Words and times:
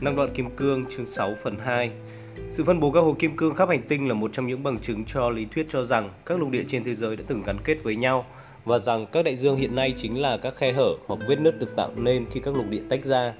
Năng 0.00 0.16
đoạn 0.16 0.34
kim 0.34 0.50
cương 0.50 0.86
chương 0.96 1.06
6 1.06 1.34
phần 1.42 1.56
2 1.58 1.90
Sự 2.50 2.64
phân 2.64 2.80
bố 2.80 2.90
các 2.90 3.00
hồ 3.00 3.16
kim 3.18 3.36
cương 3.36 3.54
khắp 3.54 3.68
hành 3.68 3.82
tinh 3.88 4.08
là 4.08 4.14
một 4.14 4.30
trong 4.34 4.46
những 4.46 4.62
bằng 4.62 4.78
chứng 4.78 5.04
cho 5.04 5.30
lý 5.30 5.46
thuyết 5.54 5.66
cho 5.70 5.84
rằng 5.84 6.10
các 6.26 6.38
lục 6.38 6.50
địa 6.50 6.64
trên 6.68 6.84
thế 6.84 6.94
giới 6.94 7.16
đã 7.16 7.24
từng 7.26 7.42
gắn 7.42 7.58
kết 7.64 7.82
với 7.82 7.96
nhau 7.96 8.26
và 8.64 8.78
rằng 8.78 9.06
các 9.12 9.24
đại 9.24 9.36
dương 9.36 9.56
hiện 9.56 9.74
nay 9.74 9.94
chính 9.96 10.20
là 10.20 10.36
các 10.36 10.56
khe 10.56 10.72
hở 10.72 10.94
hoặc 11.06 11.20
vết 11.28 11.40
nứt 11.40 11.58
được 11.58 11.76
tạo 11.76 11.90
nên 11.96 12.24
khi 12.30 12.40
các 12.40 12.54
lục 12.54 12.66
địa 12.70 12.82
tách 12.88 13.04
ra. 13.04 13.34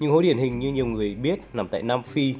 những 0.00 0.10
hố 0.10 0.22
điển 0.22 0.38
hình 0.38 0.58
như 0.58 0.72
nhiều 0.72 0.86
người 0.86 1.14
biết 1.14 1.38
nằm 1.52 1.68
tại 1.68 1.82
Nam 1.82 2.02
Phi. 2.02 2.34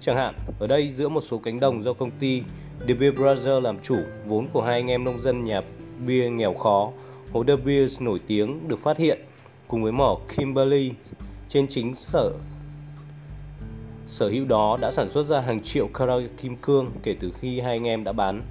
Chẳng 0.00 0.16
hạn, 0.16 0.34
ở 0.58 0.66
đây 0.66 0.92
giữa 0.92 1.08
một 1.08 1.20
số 1.20 1.38
cánh 1.38 1.60
đồng 1.60 1.82
do 1.82 1.92
công 1.92 2.10
ty 2.10 2.42
De 2.88 2.94
Beer 2.94 3.14
Brothers 3.14 3.64
làm 3.64 3.76
chủ, 3.82 3.96
vốn 4.26 4.46
của 4.52 4.62
hai 4.62 4.74
anh 4.74 4.90
em 4.90 5.04
nông 5.04 5.20
dân 5.20 5.44
nhà 5.44 5.62
bia 6.06 6.30
nghèo 6.30 6.54
khó, 6.54 6.92
hố 7.32 7.44
De 7.46 7.56
Beers 7.56 8.02
nổi 8.02 8.18
tiếng 8.26 8.68
được 8.68 8.82
phát 8.82 8.98
hiện 8.98 9.18
cùng 9.68 9.82
với 9.82 9.92
mỏ 9.92 10.18
Kimberley 10.36 10.92
trên 11.48 11.66
chính 11.68 11.94
sở 11.94 12.32
sở 14.08 14.28
hữu 14.28 14.44
đó 14.44 14.78
đã 14.80 14.90
sản 14.90 15.10
xuất 15.10 15.22
ra 15.22 15.40
hàng 15.40 15.60
triệu 15.60 15.88
carat 15.88 16.22
kim 16.36 16.56
cương 16.56 16.90
kể 17.02 17.16
từ 17.20 17.32
khi 17.40 17.60
hai 17.60 17.72
anh 17.72 17.84
em 17.84 18.04
đã 18.04 18.12
bán 18.12 18.42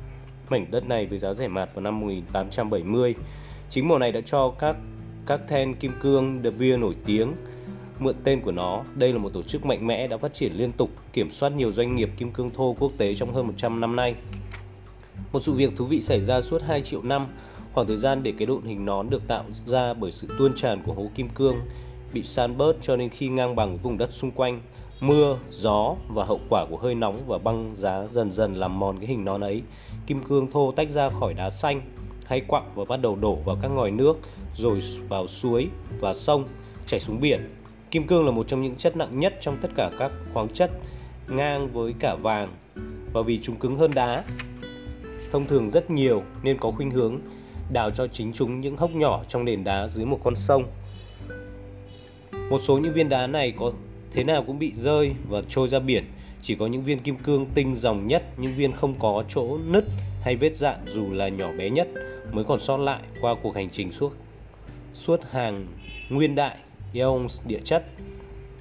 mảnh 0.50 0.66
đất 0.72 0.88
này 0.88 1.06
với 1.06 1.20
giá 1.20 1.34
rẻ 1.34 1.48
mạt 1.48 1.70
vào 1.74 1.82
năm 1.84 2.00
1870. 2.00 3.16
Chính 3.70 3.88
mùa 3.88 3.98
này 3.98 4.12
đã 4.12 4.22
cho 4.26 4.54
các 4.60 4.76
các 5.26 5.42
then 5.48 5.76
kim 5.76 5.92
cương 6.02 6.40
De 6.44 6.50
Beer 6.50 6.80
nổi 6.80 6.96
tiếng 7.06 7.34
mượn 8.00 8.16
tên 8.24 8.42
của 8.42 8.52
nó. 8.52 8.84
Đây 8.96 9.14
là 9.14 9.20
một 9.20 9.34
tổ 9.34 9.44
chức 9.44 9.66
mạnh 9.66 9.88
mẽ 9.88 10.08
đã 10.08 10.18
phát 10.18 10.34
triển 10.34 10.54
liên 10.54 10.72
tục, 10.72 10.90
kiểm 11.14 11.32
soát 11.32 11.50
nhiều 11.50 11.72
doanh 11.72 11.96
nghiệp 11.96 12.10
kim 12.18 12.32
cương 12.32 12.52
thô 12.52 12.76
quốc 12.80 12.92
tế 12.98 13.16
trong 13.16 13.34
hơn 13.34 13.48
100 13.48 13.82
năm 13.82 13.96
nay. 13.96 14.16
Một 15.32 15.40
sự 15.44 15.52
việc 15.52 15.72
thú 15.76 15.86
vị 15.86 16.02
xảy 16.02 16.20
ra 16.26 16.42
suốt 16.42 16.62
2 16.62 16.82
triệu 16.82 17.02
năm, 17.04 17.28
khoảng 17.74 17.88
thời 17.88 17.98
gian 17.98 18.24
để 18.24 18.34
cái 18.38 18.46
độn 18.46 18.64
hình 18.64 18.86
nón 18.86 19.10
được 19.10 19.28
tạo 19.28 19.44
ra 19.66 19.94
bởi 19.94 20.12
sự 20.12 20.28
tuôn 20.40 20.56
tràn 20.56 20.84
của 20.86 20.94
hố 20.94 21.10
kim 21.16 21.30
cương 21.30 21.56
bị 22.14 22.24
san 22.24 22.58
bớt 22.58 22.74
cho 22.82 22.96
nên 22.96 23.10
khi 23.10 23.30
ngang 23.30 23.56
bằng 23.56 23.78
vùng 23.78 23.98
đất 23.98 24.14
xung 24.14 24.32
quanh, 24.32 24.62
mưa, 25.00 25.40
gió 25.48 25.96
và 26.08 26.26
hậu 26.26 26.40
quả 26.50 26.66
của 26.70 26.78
hơi 26.78 26.96
nóng 26.96 27.20
và 27.28 27.38
băng 27.38 27.76
giá 27.76 28.04
dần 28.12 28.32
dần 28.32 28.56
làm 28.56 28.80
mòn 28.80 28.98
cái 29.00 29.08
hình 29.08 29.26
nón 29.26 29.42
ấy. 29.42 29.62
Kim 30.08 30.24
cương 30.24 30.52
thô 30.52 30.72
tách 30.72 30.90
ra 30.90 31.10
khỏi 31.10 31.34
đá 31.34 31.50
xanh 31.50 31.82
hay 32.26 32.42
quặng 32.42 32.72
và 32.76 32.86
bắt 32.86 33.02
đầu 33.02 33.16
đổ 33.16 33.36
vào 33.36 33.58
các 33.62 33.68
ngòi 33.68 33.92
nước 33.92 34.18
rồi 34.56 34.82
vào 35.10 35.28
suối 35.28 35.68
và 36.00 36.14
sông 36.14 36.48
chảy 36.88 37.00
xuống 37.00 37.20
biển 37.20 37.50
Kim 37.92 38.08
cương 38.08 38.26
là 38.26 38.32
một 38.32 38.48
trong 38.48 38.62
những 38.62 38.76
chất 38.76 38.98
nặng 38.98 39.20
nhất 39.20 39.38
trong 39.42 39.58
tất 39.62 39.72
cả 39.76 39.92
các 40.00 40.12
khoáng 40.34 40.50
chất 40.50 40.72
ngang 41.30 41.68
với 41.74 41.94
cả 42.00 42.16
vàng 42.16 42.54
và 43.14 43.22
vì 43.22 43.40
chúng 43.44 43.56
cứng 43.56 43.78
hơn 43.78 43.92
đá 43.94 44.24
thông 45.32 45.46
thường 45.46 45.70
rất 45.70 45.90
nhiều 45.90 46.24
nên 46.44 46.58
có 46.58 46.72
khuynh 46.72 46.92
hướng 46.92 47.20
đào 47.72 47.92
cho 47.92 48.08
chính 48.08 48.34
chúng 48.34 48.62
những 48.62 48.78
hốc 48.78 48.92
nhỏ 48.92 49.24
trong 49.28 49.46
nền 49.46 49.64
đá 49.64 49.88
dưới 49.88 50.06
một 50.06 50.20
con 50.24 50.36
sông. 50.36 50.64
Một 52.50 52.58
số 52.62 52.78
những 52.78 52.94
viên 52.94 53.10
đá 53.10 53.28
này 53.28 53.54
có 53.60 53.72
thế 54.12 54.24
nào 54.24 54.44
cũng 54.48 54.60
bị 54.60 54.72
rơi 54.76 55.12
và 55.30 55.42
trôi 55.50 55.68
ra 55.68 55.80
biển, 55.80 56.04
chỉ 56.42 56.56
có 56.56 56.68
những 56.68 56.84
viên 56.84 57.00
kim 57.00 57.16
cương 57.16 57.46
tinh 57.54 57.76
dòng 57.76 58.08
nhất, 58.08 58.24
những 58.38 58.56
viên 58.56 58.74
không 58.74 58.96
có 59.00 59.24
chỗ 59.30 59.58
nứt 59.58 59.86
hay 60.22 60.36
vết 60.36 60.58
dạn 60.58 60.80
dù 60.94 61.12
là 61.12 61.30
nhỏ 61.30 61.52
bé 61.58 61.70
nhất 61.70 61.88
mới 62.32 62.44
còn 62.44 62.60
sót 62.60 62.78
lại 62.78 63.02
qua 63.22 63.36
cuộc 63.44 63.56
hành 63.56 63.70
trình 63.70 63.92
suốt 63.92 64.14
suốt 64.94 65.24
hàng 65.32 65.66
nguyên 66.10 66.36
đại 66.36 66.58
eons 66.94 67.42
địa 67.48 67.60
chất. 67.64 67.86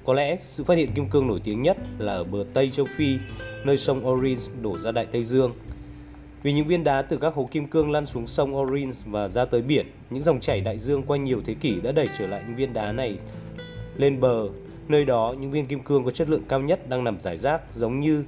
Có 0.05 0.13
lẽ 0.13 0.37
sự 0.41 0.63
phát 0.63 0.77
hiện 0.77 0.91
kim 0.95 1.09
cương 1.09 1.27
nổi 1.27 1.39
tiếng 1.43 1.61
nhất 1.61 1.77
là 1.97 2.13
ở 2.13 2.23
bờ 2.23 2.45
Tây 2.53 2.71
châu 2.71 2.85
Phi, 2.85 3.17
nơi 3.63 3.77
sông 3.77 4.07
Orins 4.07 4.49
đổ 4.61 4.77
ra 4.79 4.91
Đại 4.91 5.05
Tây 5.05 5.23
Dương. 5.23 5.53
Vì 6.43 6.53
những 6.53 6.67
viên 6.67 6.83
đá 6.83 7.01
từ 7.01 7.17
các 7.17 7.33
hố 7.33 7.47
kim 7.51 7.67
cương 7.67 7.91
lăn 7.91 8.05
xuống 8.05 8.27
sông 8.27 8.55
Orins 8.55 9.05
và 9.05 9.27
ra 9.27 9.45
tới 9.45 9.61
biển, 9.61 9.85
những 10.09 10.23
dòng 10.23 10.39
chảy 10.39 10.61
đại 10.61 10.79
dương 10.79 11.03
qua 11.03 11.17
nhiều 11.17 11.41
thế 11.45 11.53
kỷ 11.53 11.75
đã 11.83 11.91
đẩy 11.91 12.07
trở 12.19 12.27
lại 12.27 12.43
những 12.47 12.55
viên 12.55 12.73
đá 12.73 12.91
này 12.91 13.17
lên 13.97 14.19
bờ. 14.19 14.49
Nơi 14.89 15.05
đó, 15.05 15.35
những 15.39 15.51
viên 15.51 15.67
kim 15.67 15.79
cương 15.79 16.05
có 16.05 16.11
chất 16.11 16.29
lượng 16.29 16.43
cao 16.49 16.61
nhất 16.61 16.89
đang 16.89 17.03
nằm 17.03 17.19
rải 17.19 17.37
rác, 17.37 17.61
giống 17.73 17.99
như 17.99 18.23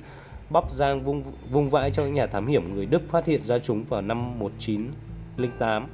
bắp 0.50 0.72
giang 0.72 1.04
vung, 1.04 1.24
vung 1.52 1.70
vãi 1.70 1.92
cho 1.92 2.06
những 2.06 2.14
nhà 2.14 2.28
thám 2.28 2.48
hiểm 2.48 2.76
người 2.76 2.86
Đức 2.86 3.02
phát 3.10 3.26
hiện 3.26 3.44
ra 3.44 3.60
chúng 3.60 3.84
vào 3.84 4.02
năm 4.02 4.40
1908. 4.40 5.88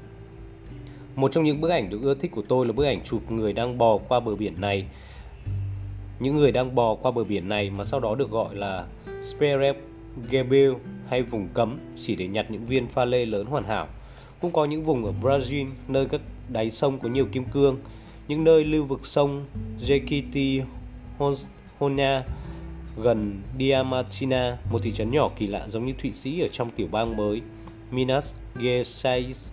Một 1.15 1.31
trong 1.31 1.43
những 1.43 1.61
bức 1.61 1.69
ảnh 1.69 1.89
được 1.89 2.01
ưa 2.01 2.13
thích 2.13 2.31
của 2.31 2.43
tôi 2.47 2.65
là 2.65 2.71
bức 2.71 2.85
ảnh 2.85 3.01
chụp 3.03 3.31
người 3.31 3.53
đang 3.53 3.77
bò 3.77 3.97
qua 3.97 4.19
bờ 4.19 4.35
biển 4.35 4.53
này. 4.61 4.85
Những 6.19 6.35
người 6.35 6.51
đang 6.51 6.75
bò 6.75 6.95
qua 6.95 7.11
bờ 7.11 7.23
biển 7.23 7.49
này 7.49 7.69
mà 7.69 7.83
sau 7.83 7.99
đó 7.99 8.15
được 8.15 8.31
gọi 8.31 8.55
là 8.55 8.85
Sperep 9.21 9.77
Gebel 10.29 10.73
hay 11.09 11.21
vùng 11.21 11.47
cấm 11.53 11.77
chỉ 12.01 12.15
để 12.15 12.27
nhặt 12.27 12.51
những 12.51 12.65
viên 12.65 12.87
pha 12.87 13.05
lê 13.05 13.25
lớn 13.25 13.45
hoàn 13.45 13.63
hảo. 13.63 13.87
Cũng 14.41 14.51
có 14.51 14.65
những 14.65 14.83
vùng 14.83 15.05
ở 15.05 15.13
Brazil 15.21 15.67
nơi 15.87 16.05
các 16.05 16.21
đáy 16.49 16.71
sông 16.71 16.99
có 16.99 17.09
nhiều 17.09 17.25
kim 17.25 17.43
cương, 17.43 17.77
những 18.27 18.43
nơi 18.43 18.63
lưu 18.63 18.85
vực 18.85 19.05
sông 19.05 19.45
Jequitinhonha 19.87 22.21
gần 22.97 23.41
Diamantina, 23.59 24.57
một 24.71 24.79
thị 24.83 24.91
trấn 24.91 25.11
nhỏ 25.11 25.29
kỳ 25.37 25.47
lạ 25.47 25.67
giống 25.67 25.85
như 25.85 25.93
Thụy 26.01 26.11
Sĩ 26.11 26.41
ở 26.41 26.47
trong 26.47 26.71
tiểu 26.71 26.87
bang 26.91 27.17
mới 27.17 27.41
Minas 27.91 28.35
Gerais 28.55 29.51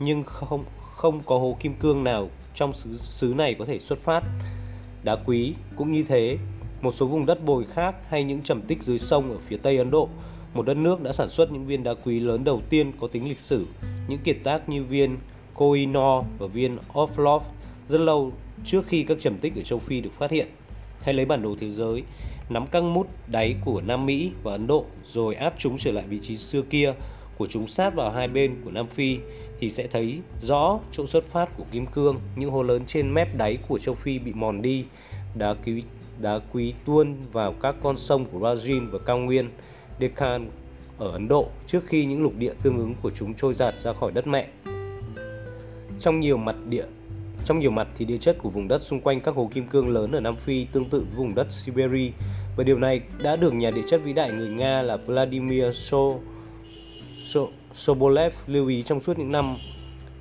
nhưng 0.00 0.24
không 0.24 0.64
không 0.96 1.20
có 1.26 1.38
hố 1.38 1.56
kim 1.60 1.74
cương 1.74 2.04
nào 2.04 2.28
trong 2.54 2.74
xứ, 2.74 2.96
xứ 2.96 3.34
này 3.36 3.54
có 3.58 3.64
thể 3.64 3.78
xuất 3.78 3.98
phát. 3.98 4.24
Đá 5.04 5.16
quý 5.26 5.54
cũng 5.76 5.92
như 5.92 6.02
thế, 6.02 6.38
một 6.82 6.94
số 6.94 7.06
vùng 7.06 7.26
đất 7.26 7.44
bồi 7.44 7.64
khác 7.64 7.94
hay 8.08 8.24
những 8.24 8.42
trầm 8.42 8.62
tích 8.62 8.82
dưới 8.82 8.98
sông 8.98 9.30
ở 9.30 9.38
phía 9.46 9.56
Tây 9.56 9.76
Ấn 9.76 9.90
Độ, 9.90 10.08
một 10.54 10.66
đất 10.66 10.76
nước 10.76 11.02
đã 11.02 11.12
sản 11.12 11.28
xuất 11.28 11.52
những 11.52 11.66
viên 11.66 11.84
đá 11.84 11.94
quý 12.04 12.20
lớn 12.20 12.44
đầu 12.44 12.60
tiên 12.70 12.92
có 13.00 13.08
tính 13.08 13.28
lịch 13.28 13.38
sử, 13.38 13.66
những 14.08 14.20
kiệt 14.24 14.36
tác 14.44 14.68
như 14.68 14.84
viên 14.84 15.16
Kohinoor 15.54 16.24
và 16.38 16.46
viên 16.46 16.78
Oflof 16.92 17.40
rất 17.90 18.00
lâu 18.00 18.32
trước 18.64 18.86
khi 18.86 19.04
các 19.04 19.18
trầm 19.20 19.38
tích 19.38 19.52
ở 19.56 19.62
châu 19.62 19.78
Phi 19.78 20.00
được 20.00 20.12
phát 20.18 20.30
hiện. 20.30 20.46
Hay 21.02 21.14
lấy 21.14 21.24
bản 21.24 21.42
đồ 21.42 21.56
thế 21.60 21.70
giới, 21.70 22.02
nắm 22.48 22.66
căng 22.66 22.94
mút 22.94 23.06
đáy 23.26 23.56
của 23.64 23.80
Nam 23.80 24.06
Mỹ 24.06 24.30
và 24.42 24.52
Ấn 24.52 24.66
Độ 24.66 24.84
rồi 25.06 25.34
áp 25.34 25.54
chúng 25.58 25.78
trở 25.78 25.92
lại 25.92 26.04
vị 26.08 26.18
trí 26.22 26.36
xưa 26.36 26.62
kia 26.62 26.92
của 27.38 27.46
chúng 27.46 27.68
sát 27.68 27.94
vào 27.94 28.10
hai 28.10 28.28
bên 28.28 28.56
của 28.64 28.70
Nam 28.70 28.86
Phi 28.86 29.18
thì 29.58 29.70
sẽ 29.70 29.86
thấy 29.86 30.20
rõ 30.42 30.78
chỗ 30.92 31.06
xuất 31.06 31.24
phát 31.24 31.56
của 31.56 31.64
kim 31.72 31.86
cương. 31.86 32.20
Những 32.36 32.50
hố 32.50 32.62
lớn 32.62 32.82
trên 32.86 33.14
mép 33.14 33.36
đáy 33.36 33.58
của 33.68 33.78
châu 33.78 33.94
Phi 33.94 34.18
bị 34.18 34.32
mòn 34.32 34.62
đi, 34.62 34.84
đá 35.34 35.54
quý, 35.64 35.82
đá 36.20 36.40
quý 36.52 36.74
tuôn 36.84 37.16
vào 37.32 37.52
các 37.52 37.74
con 37.82 37.96
sông 37.96 38.24
của 38.32 38.38
Brazil 38.38 38.90
và 38.90 38.98
cao 39.06 39.18
nguyên 39.18 39.50
Deccan 40.00 40.50
ở 40.98 41.12
Ấn 41.12 41.28
Độ 41.28 41.48
trước 41.66 41.80
khi 41.86 42.04
những 42.04 42.22
lục 42.22 42.32
địa 42.38 42.52
tương 42.62 42.78
ứng 42.78 42.94
của 43.02 43.10
chúng 43.10 43.34
trôi 43.34 43.54
giạt 43.54 43.78
ra 43.78 43.92
khỏi 43.92 44.12
đất 44.12 44.26
mẹ. 44.26 44.48
Trong 46.00 46.20
nhiều 46.20 46.36
mặt 46.36 46.56
địa 46.68 46.84
trong 47.44 47.58
nhiều 47.58 47.70
mặt 47.70 47.88
thì 47.96 48.04
địa 48.04 48.18
chất 48.18 48.38
của 48.42 48.50
vùng 48.50 48.68
đất 48.68 48.82
xung 48.82 49.00
quanh 49.00 49.20
các 49.20 49.34
hồ 49.34 49.50
kim 49.54 49.66
cương 49.66 49.88
lớn 49.88 50.12
ở 50.12 50.20
Nam 50.20 50.36
Phi 50.36 50.64
tương 50.64 50.90
tự 50.90 50.98
với 50.98 51.16
vùng 51.16 51.34
đất 51.34 51.52
Siberia 51.52 52.10
và 52.56 52.64
điều 52.64 52.78
này 52.78 53.00
đã 53.22 53.36
được 53.36 53.54
nhà 53.54 53.70
địa 53.70 53.82
chất 53.88 54.00
vĩ 54.04 54.12
đại 54.12 54.32
người 54.32 54.48
Nga 54.48 54.82
là 54.82 54.96
Vladimir 54.96 55.64
So 55.74 55.98
So, 57.22 57.40
Sobolev 57.74 58.32
lưu 58.46 58.68
ý 58.68 58.82
trong 58.82 59.00
suốt 59.00 59.18
những 59.18 59.32
năm 59.32 59.56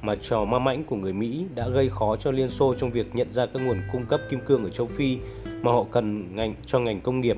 mà 0.02 0.16
trò 0.16 0.46
ma 0.46 0.60
mãnh 0.60 0.84
của 0.84 0.96
người 0.96 1.14
Mỹ 1.14 1.46
đã 1.56 1.70
gây 1.70 1.90
khó 1.90 2.16
cho 2.16 2.32
Liên 2.32 2.50
Xô 2.50 2.76
trong 2.76 2.92
việc 2.92 3.16
nhận 3.16 3.34
ra 3.34 3.46
các 3.46 3.62
nguồn 3.66 3.78
cung 3.92 4.06
cấp 4.06 4.22
kim 4.30 4.40
cương 4.40 4.64
ở 4.64 4.70
châu 4.70 4.86
Phi 4.86 5.18
mà 5.62 5.72
họ 5.72 5.86
cần 5.92 6.36
ngành 6.36 6.56
cho 6.66 6.80
ngành 6.80 7.02
công 7.02 7.22
nghiệp. 7.22 7.38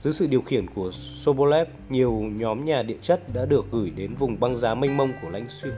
Dưới 0.00 0.12
sự 0.12 0.26
điều 0.26 0.42
khiển 0.42 0.66
của 0.74 0.90
Sobolev, 0.92 1.68
nhiều 1.88 2.12
nhóm 2.12 2.64
nhà 2.64 2.82
địa 2.82 2.96
chất 3.02 3.34
đã 3.34 3.44
được 3.44 3.66
gửi 3.70 3.90
đến 3.90 4.14
vùng 4.14 4.40
băng 4.40 4.56
giá 4.56 4.74
mênh 4.74 4.96
mông 4.96 5.10
của 5.22 5.28
lãnh 5.30 5.48
xuyên, 5.48 5.72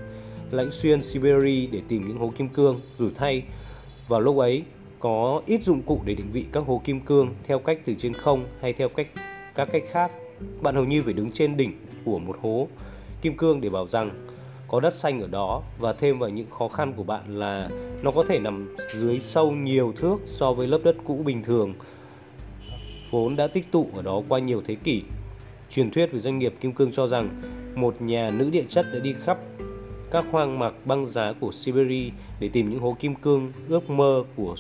lãnh 0.50 0.70
xuyên 0.70 1.02
Siberia 1.02 1.66
để 1.66 1.80
tìm 1.88 2.08
những 2.08 2.18
hố 2.18 2.32
kim 2.36 2.48
cương. 2.48 2.80
Rủi 2.98 3.10
thay, 3.14 3.42
vào 4.08 4.20
lúc 4.20 4.38
ấy 4.38 4.62
có 5.00 5.42
ít 5.46 5.62
dụng 5.62 5.82
cụ 5.82 6.00
để 6.04 6.14
định 6.14 6.26
vị 6.32 6.44
các 6.52 6.64
hố 6.66 6.80
kim 6.84 7.00
cương 7.00 7.34
theo 7.44 7.58
cách 7.58 7.80
từ 7.84 7.94
trên 7.94 8.14
không 8.14 8.44
hay 8.60 8.72
theo 8.72 8.88
cách 8.88 9.06
các 9.54 9.68
cách 9.72 9.84
khác. 9.90 10.12
Bạn 10.60 10.74
hầu 10.74 10.84
như 10.84 11.02
phải 11.02 11.12
đứng 11.12 11.32
trên 11.32 11.56
đỉnh 11.56 11.72
của 12.04 12.18
một 12.18 12.36
hố 12.42 12.68
kim 13.22 13.36
cương 13.36 13.60
để 13.60 13.68
bảo 13.68 13.88
rằng 13.88 14.10
có 14.68 14.80
đất 14.80 14.94
xanh 14.94 15.20
ở 15.20 15.26
đó 15.26 15.62
và 15.78 15.92
thêm 15.92 16.18
vào 16.18 16.30
những 16.30 16.50
khó 16.50 16.68
khăn 16.68 16.92
của 16.96 17.02
bạn 17.02 17.38
là 17.38 17.68
nó 18.02 18.10
có 18.10 18.24
thể 18.28 18.38
nằm 18.38 18.76
dưới 18.94 19.20
sâu 19.20 19.50
nhiều 19.50 19.92
thước 19.96 20.16
so 20.26 20.52
với 20.52 20.66
lớp 20.66 20.80
đất 20.84 20.96
cũ 21.04 21.22
bình 21.24 21.42
thường 21.42 21.74
vốn 23.10 23.36
đã 23.36 23.46
tích 23.46 23.72
tụ 23.72 23.90
ở 23.94 24.02
đó 24.02 24.22
qua 24.28 24.38
nhiều 24.38 24.62
thế 24.66 24.74
kỷ. 24.74 25.02
Truyền 25.70 25.90
thuyết 25.90 26.12
về 26.12 26.20
doanh 26.20 26.38
nghiệp 26.38 26.54
kim 26.60 26.72
cương 26.72 26.92
cho 26.92 27.06
rằng 27.06 27.28
một 27.74 28.02
nhà 28.02 28.30
nữ 28.30 28.50
địa 28.50 28.64
chất 28.68 28.86
đã 28.92 28.98
đi 28.98 29.14
khắp 29.24 29.38
các 30.10 30.24
hoang 30.30 30.58
mạc 30.58 30.74
băng 30.84 31.06
giá 31.06 31.32
của 31.40 31.52
Siberia 31.52 32.10
để 32.40 32.48
tìm 32.48 32.70
những 32.70 32.80
hố 32.80 32.96
kim 33.00 33.14
cương 33.14 33.52
ước 33.68 33.90
mơ 33.90 34.24
của 34.36 34.54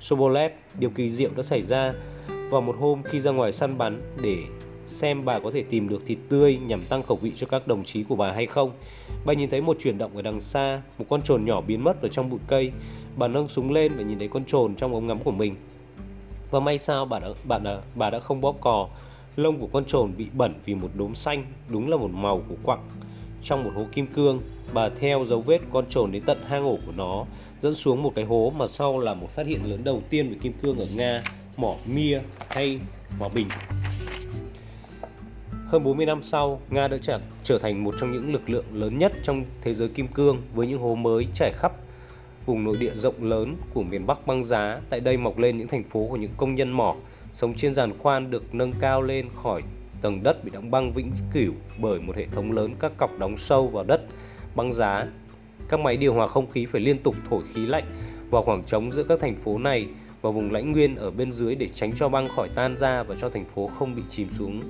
Sobolev. 0.00 0.52
Điều 0.78 0.90
kỳ 0.90 1.10
diệu 1.10 1.30
đã 1.36 1.42
xảy 1.42 1.60
ra 1.60 1.94
vào 2.50 2.60
một 2.60 2.76
hôm 2.78 3.02
khi 3.02 3.20
ra 3.20 3.30
ngoài 3.30 3.52
săn 3.52 3.78
bắn 3.78 4.00
để 4.22 4.36
xem 4.86 5.24
bà 5.24 5.38
có 5.38 5.50
thể 5.50 5.62
tìm 5.62 5.88
được 5.88 6.06
thịt 6.06 6.18
tươi 6.28 6.58
nhằm 6.66 6.82
tăng 6.82 7.02
khẩu 7.02 7.16
vị 7.16 7.32
cho 7.36 7.46
các 7.46 7.66
đồng 7.66 7.84
chí 7.84 8.02
của 8.02 8.16
bà 8.16 8.32
hay 8.32 8.46
không. 8.46 8.72
Bà 9.24 9.32
nhìn 9.32 9.50
thấy 9.50 9.60
một 9.60 9.76
chuyển 9.80 9.98
động 9.98 10.16
ở 10.16 10.22
đằng 10.22 10.40
xa, 10.40 10.82
một 10.98 11.04
con 11.08 11.22
trồn 11.22 11.44
nhỏ 11.44 11.60
biến 11.60 11.84
mất 11.84 12.02
ở 12.02 12.08
trong 12.08 12.30
bụi 12.30 12.40
cây. 12.46 12.72
Bà 13.16 13.28
nâng 13.28 13.48
súng 13.48 13.72
lên 13.72 13.92
và 13.96 14.02
nhìn 14.02 14.18
thấy 14.18 14.28
con 14.28 14.44
trồn 14.44 14.74
trong 14.74 14.94
ống 14.94 15.06
ngắm 15.06 15.18
của 15.18 15.32
mình. 15.32 15.56
Và 16.50 16.60
may 16.60 16.78
sao 16.78 17.04
bà 17.04 17.18
đã, 17.18 17.28
bà 17.44 17.58
đã, 17.58 17.80
bà 17.94 18.10
đã 18.10 18.18
không 18.18 18.40
bóp 18.40 18.56
cò. 18.60 18.88
Lông 19.36 19.60
của 19.60 19.68
con 19.72 19.84
trồn 19.84 20.12
bị 20.16 20.26
bẩn 20.32 20.54
vì 20.64 20.74
một 20.74 20.90
đốm 20.94 21.14
xanh, 21.14 21.44
đúng 21.68 21.90
là 21.90 21.96
một 21.96 22.10
màu 22.10 22.42
của 22.48 22.56
quặng. 22.62 22.80
Trong 23.42 23.64
một 23.64 23.70
hố 23.74 23.86
kim 23.92 24.06
cương, 24.06 24.40
bà 24.74 24.88
theo 24.88 25.24
dấu 25.28 25.40
vết 25.40 25.58
con 25.72 25.84
trồn 25.88 26.12
đến 26.12 26.22
tận 26.26 26.38
hang 26.46 26.64
ổ 26.64 26.78
của 26.86 26.92
nó, 26.96 27.24
dẫn 27.60 27.74
xuống 27.74 28.02
một 28.02 28.12
cái 28.14 28.24
hố 28.24 28.52
mà 28.56 28.66
sau 28.66 28.98
là 28.98 29.14
một 29.14 29.30
phát 29.30 29.46
hiện 29.46 29.60
lớn 29.70 29.84
đầu 29.84 30.02
tiên 30.10 30.30
về 30.30 30.36
kim 30.42 30.52
cương 30.52 30.78
ở 30.78 30.86
Nga 30.96 31.22
mỏ 31.56 31.74
mia 31.86 32.20
hay 32.48 32.80
mỏ 33.18 33.28
Bình. 33.28 33.48
Hơn 35.66 35.84
40 35.84 36.06
năm 36.06 36.22
sau, 36.22 36.60
Nga 36.70 36.88
đã 36.88 36.96
trở, 37.02 37.20
trở 37.44 37.58
thành 37.58 37.84
một 37.84 37.94
trong 38.00 38.12
những 38.12 38.32
lực 38.32 38.50
lượng 38.50 38.64
lớn 38.72 38.98
nhất 38.98 39.12
trong 39.22 39.44
thế 39.62 39.74
giới 39.74 39.88
kim 39.88 40.08
cương 40.08 40.42
với 40.54 40.66
những 40.66 40.78
hố 40.78 40.94
mới 40.94 41.26
trải 41.34 41.52
khắp 41.52 41.72
vùng 42.46 42.64
nội 42.64 42.76
địa 42.76 42.94
rộng 42.94 43.24
lớn 43.24 43.56
của 43.74 43.82
miền 43.82 44.06
Bắc 44.06 44.26
băng 44.26 44.44
giá. 44.44 44.80
Tại 44.90 45.00
đây 45.00 45.16
mọc 45.16 45.38
lên 45.38 45.58
những 45.58 45.68
thành 45.68 45.84
phố 45.84 46.06
của 46.10 46.16
những 46.16 46.30
công 46.36 46.54
nhân 46.54 46.70
mỏ 46.70 46.94
sống 47.32 47.54
trên 47.54 47.74
giàn 47.74 47.98
khoan 47.98 48.30
được 48.30 48.54
nâng 48.54 48.72
cao 48.80 49.02
lên 49.02 49.28
khỏi 49.42 49.62
tầng 50.02 50.22
đất 50.22 50.44
bị 50.44 50.50
đóng 50.50 50.70
băng 50.70 50.92
vĩnh 50.92 51.12
cửu 51.32 51.52
bởi 51.78 52.00
một 52.00 52.16
hệ 52.16 52.26
thống 52.26 52.52
lớn 52.52 52.74
các 52.80 52.92
cọc 52.96 53.18
đóng 53.18 53.36
sâu 53.36 53.68
vào 53.68 53.84
đất 53.84 54.00
băng 54.54 54.72
giá. 54.72 55.06
Các 55.68 55.80
máy 55.80 55.96
điều 55.96 56.14
hòa 56.14 56.28
không 56.28 56.50
khí 56.50 56.66
phải 56.66 56.80
liên 56.80 56.98
tục 56.98 57.14
thổi 57.30 57.42
khí 57.54 57.66
lạnh 57.66 57.84
vào 58.30 58.42
khoảng 58.42 58.64
trống 58.64 58.92
giữa 58.92 59.02
các 59.02 59.20
thành 59.20 59.36
phố 59.36 59.58
này 59.58 59.86
và 60.22 60.30
vùng 60.30 60.52
lãnh 60.52 60.72
nguyên 60.72 60.96
ở 60.96 61.10
bên 61.10 61.32
dưới 61.32 61.54
để 61.54 61.68
tránh 61.74 61.92
cho 61.96 62.08
băng 62.08 62.28
khỏi 62.28 62.48
tan 62.54 62.76
ra 62.76 63.02
và 63.02 63.16
cho 63.20 63.28
thành 63.28 63.44
phố 63.54 63.70
không 63.78 63.94
bị 63.96 64.02
chìm 64.08 64.28
xuống 64.38 64.62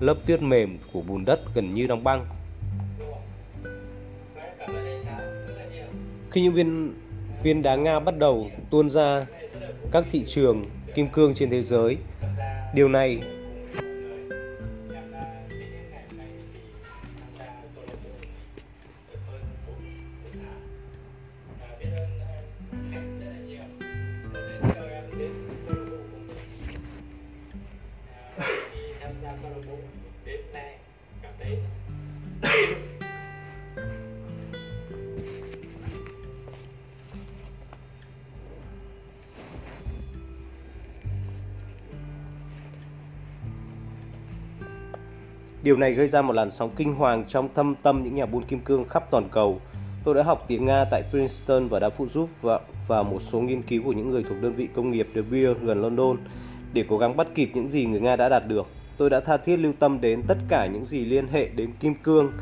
lớp 0.00 0.14
tuyết 0.26 0.42
mềm 0.42 0.78
của 0.92 1.00
bùn 1.00 1.24
đất 1.24 1.40
gần 1.54 1.74
như 1.74 1.86
đóng 1.86 2.04
băng. 2.04 2.26
Khi 6.30 6.42
những 6.42 6.52
viên 6.52 6.94
viên 7.42 7.62
đá 7.62 7.76
Nga 7.76 8.00
bắt 8.00 8.18
đầu 8.18 8.50
tuôn 8.70 8.90
ra 8.90 9.26
các 9.92 10.04
thị 10.10 10.24
trường 10.28 10.64
kim 10.94 11.08
cương 11.08 11.34
trên 11.34 11.50
thế 11.50 11.62
giới, 11.62 11.96
điều 12.74 12.88
này 12.88 13.20
Điều 45.62 45.76
này 45.76 45.92
gây 45.92 46.08
ra 46.08 46.22
một 46.22 46.32
làn 46.32 46.50
sóng 46.50 46.70
kinh 46.76 46.94
hoàng 46.94 47.24
trong 47.28 47.48
thâm 47.54 47.74
tâm 47.82 48.02
những 48.02 48.14
nhà 48.14 48.26
buôn 48.26 48.44
kim 48.44 48.60
cương 48.60 48.84
khắp 48.84 49.10
toàn 49.10 49.28
cầu. 49.32 49.60
Tôi 50.04 50.14
đã 50.14 50.22
học 50.22 50.44
tiếng 50.48 50.66
Nga 50.66 50.84
tại 50.90 51.02
Princeton 51.10 51.68
và 51.68 51.78
đã 51.78 51.90
phụ 51.90 52.06
giúp 52.08 52.28
và, 52.40 52.60
và 52.88 53.02
một 53.02 53.22
số 53.22 53.40
nghiên 53.40 53.62
cứu 53.62 53.82
của 53.84 53.92
những 53.92 54.10
người 54.10 54.24
thuộc 54.28 54.42
đơn 54.42 54.52
vị 54.52 54.68
công 54.74 54.90
nghiệp 54.90 55.08
De 55.14 55.22
Beer 55.22 55.56
gần 55.62 55.82
London 55.82 56.16
để 56.72 56.84
cố 56.88 56.98
gắng 56.98 57.16
bắt 57.16 57.26
kịp 57.34 57.50
những 57.54 57.68
gì 57.68 57.86
người 57.86 58.00
Nga 58.00 58.16
đã 58.16 58.28
đạt 58.28 58.48
được. 58.48 58.66
Tôi 58.96 59.10
đã 59.10 59.20
tha 59.20 59.36
thiết 59.36 59.56
lưu 59.56 59.72
tâm 59.78 60.00
đến 60.00 60.22
tất 60.28 60.38
cả 60.48 60.66
những 60.66 60.84
gì 60.84 61.04
liên 61.04 61.26
hệ 61.28 61.48
đến 61.48 61.70
kim 61.80 61.94
cương 61.94 62.32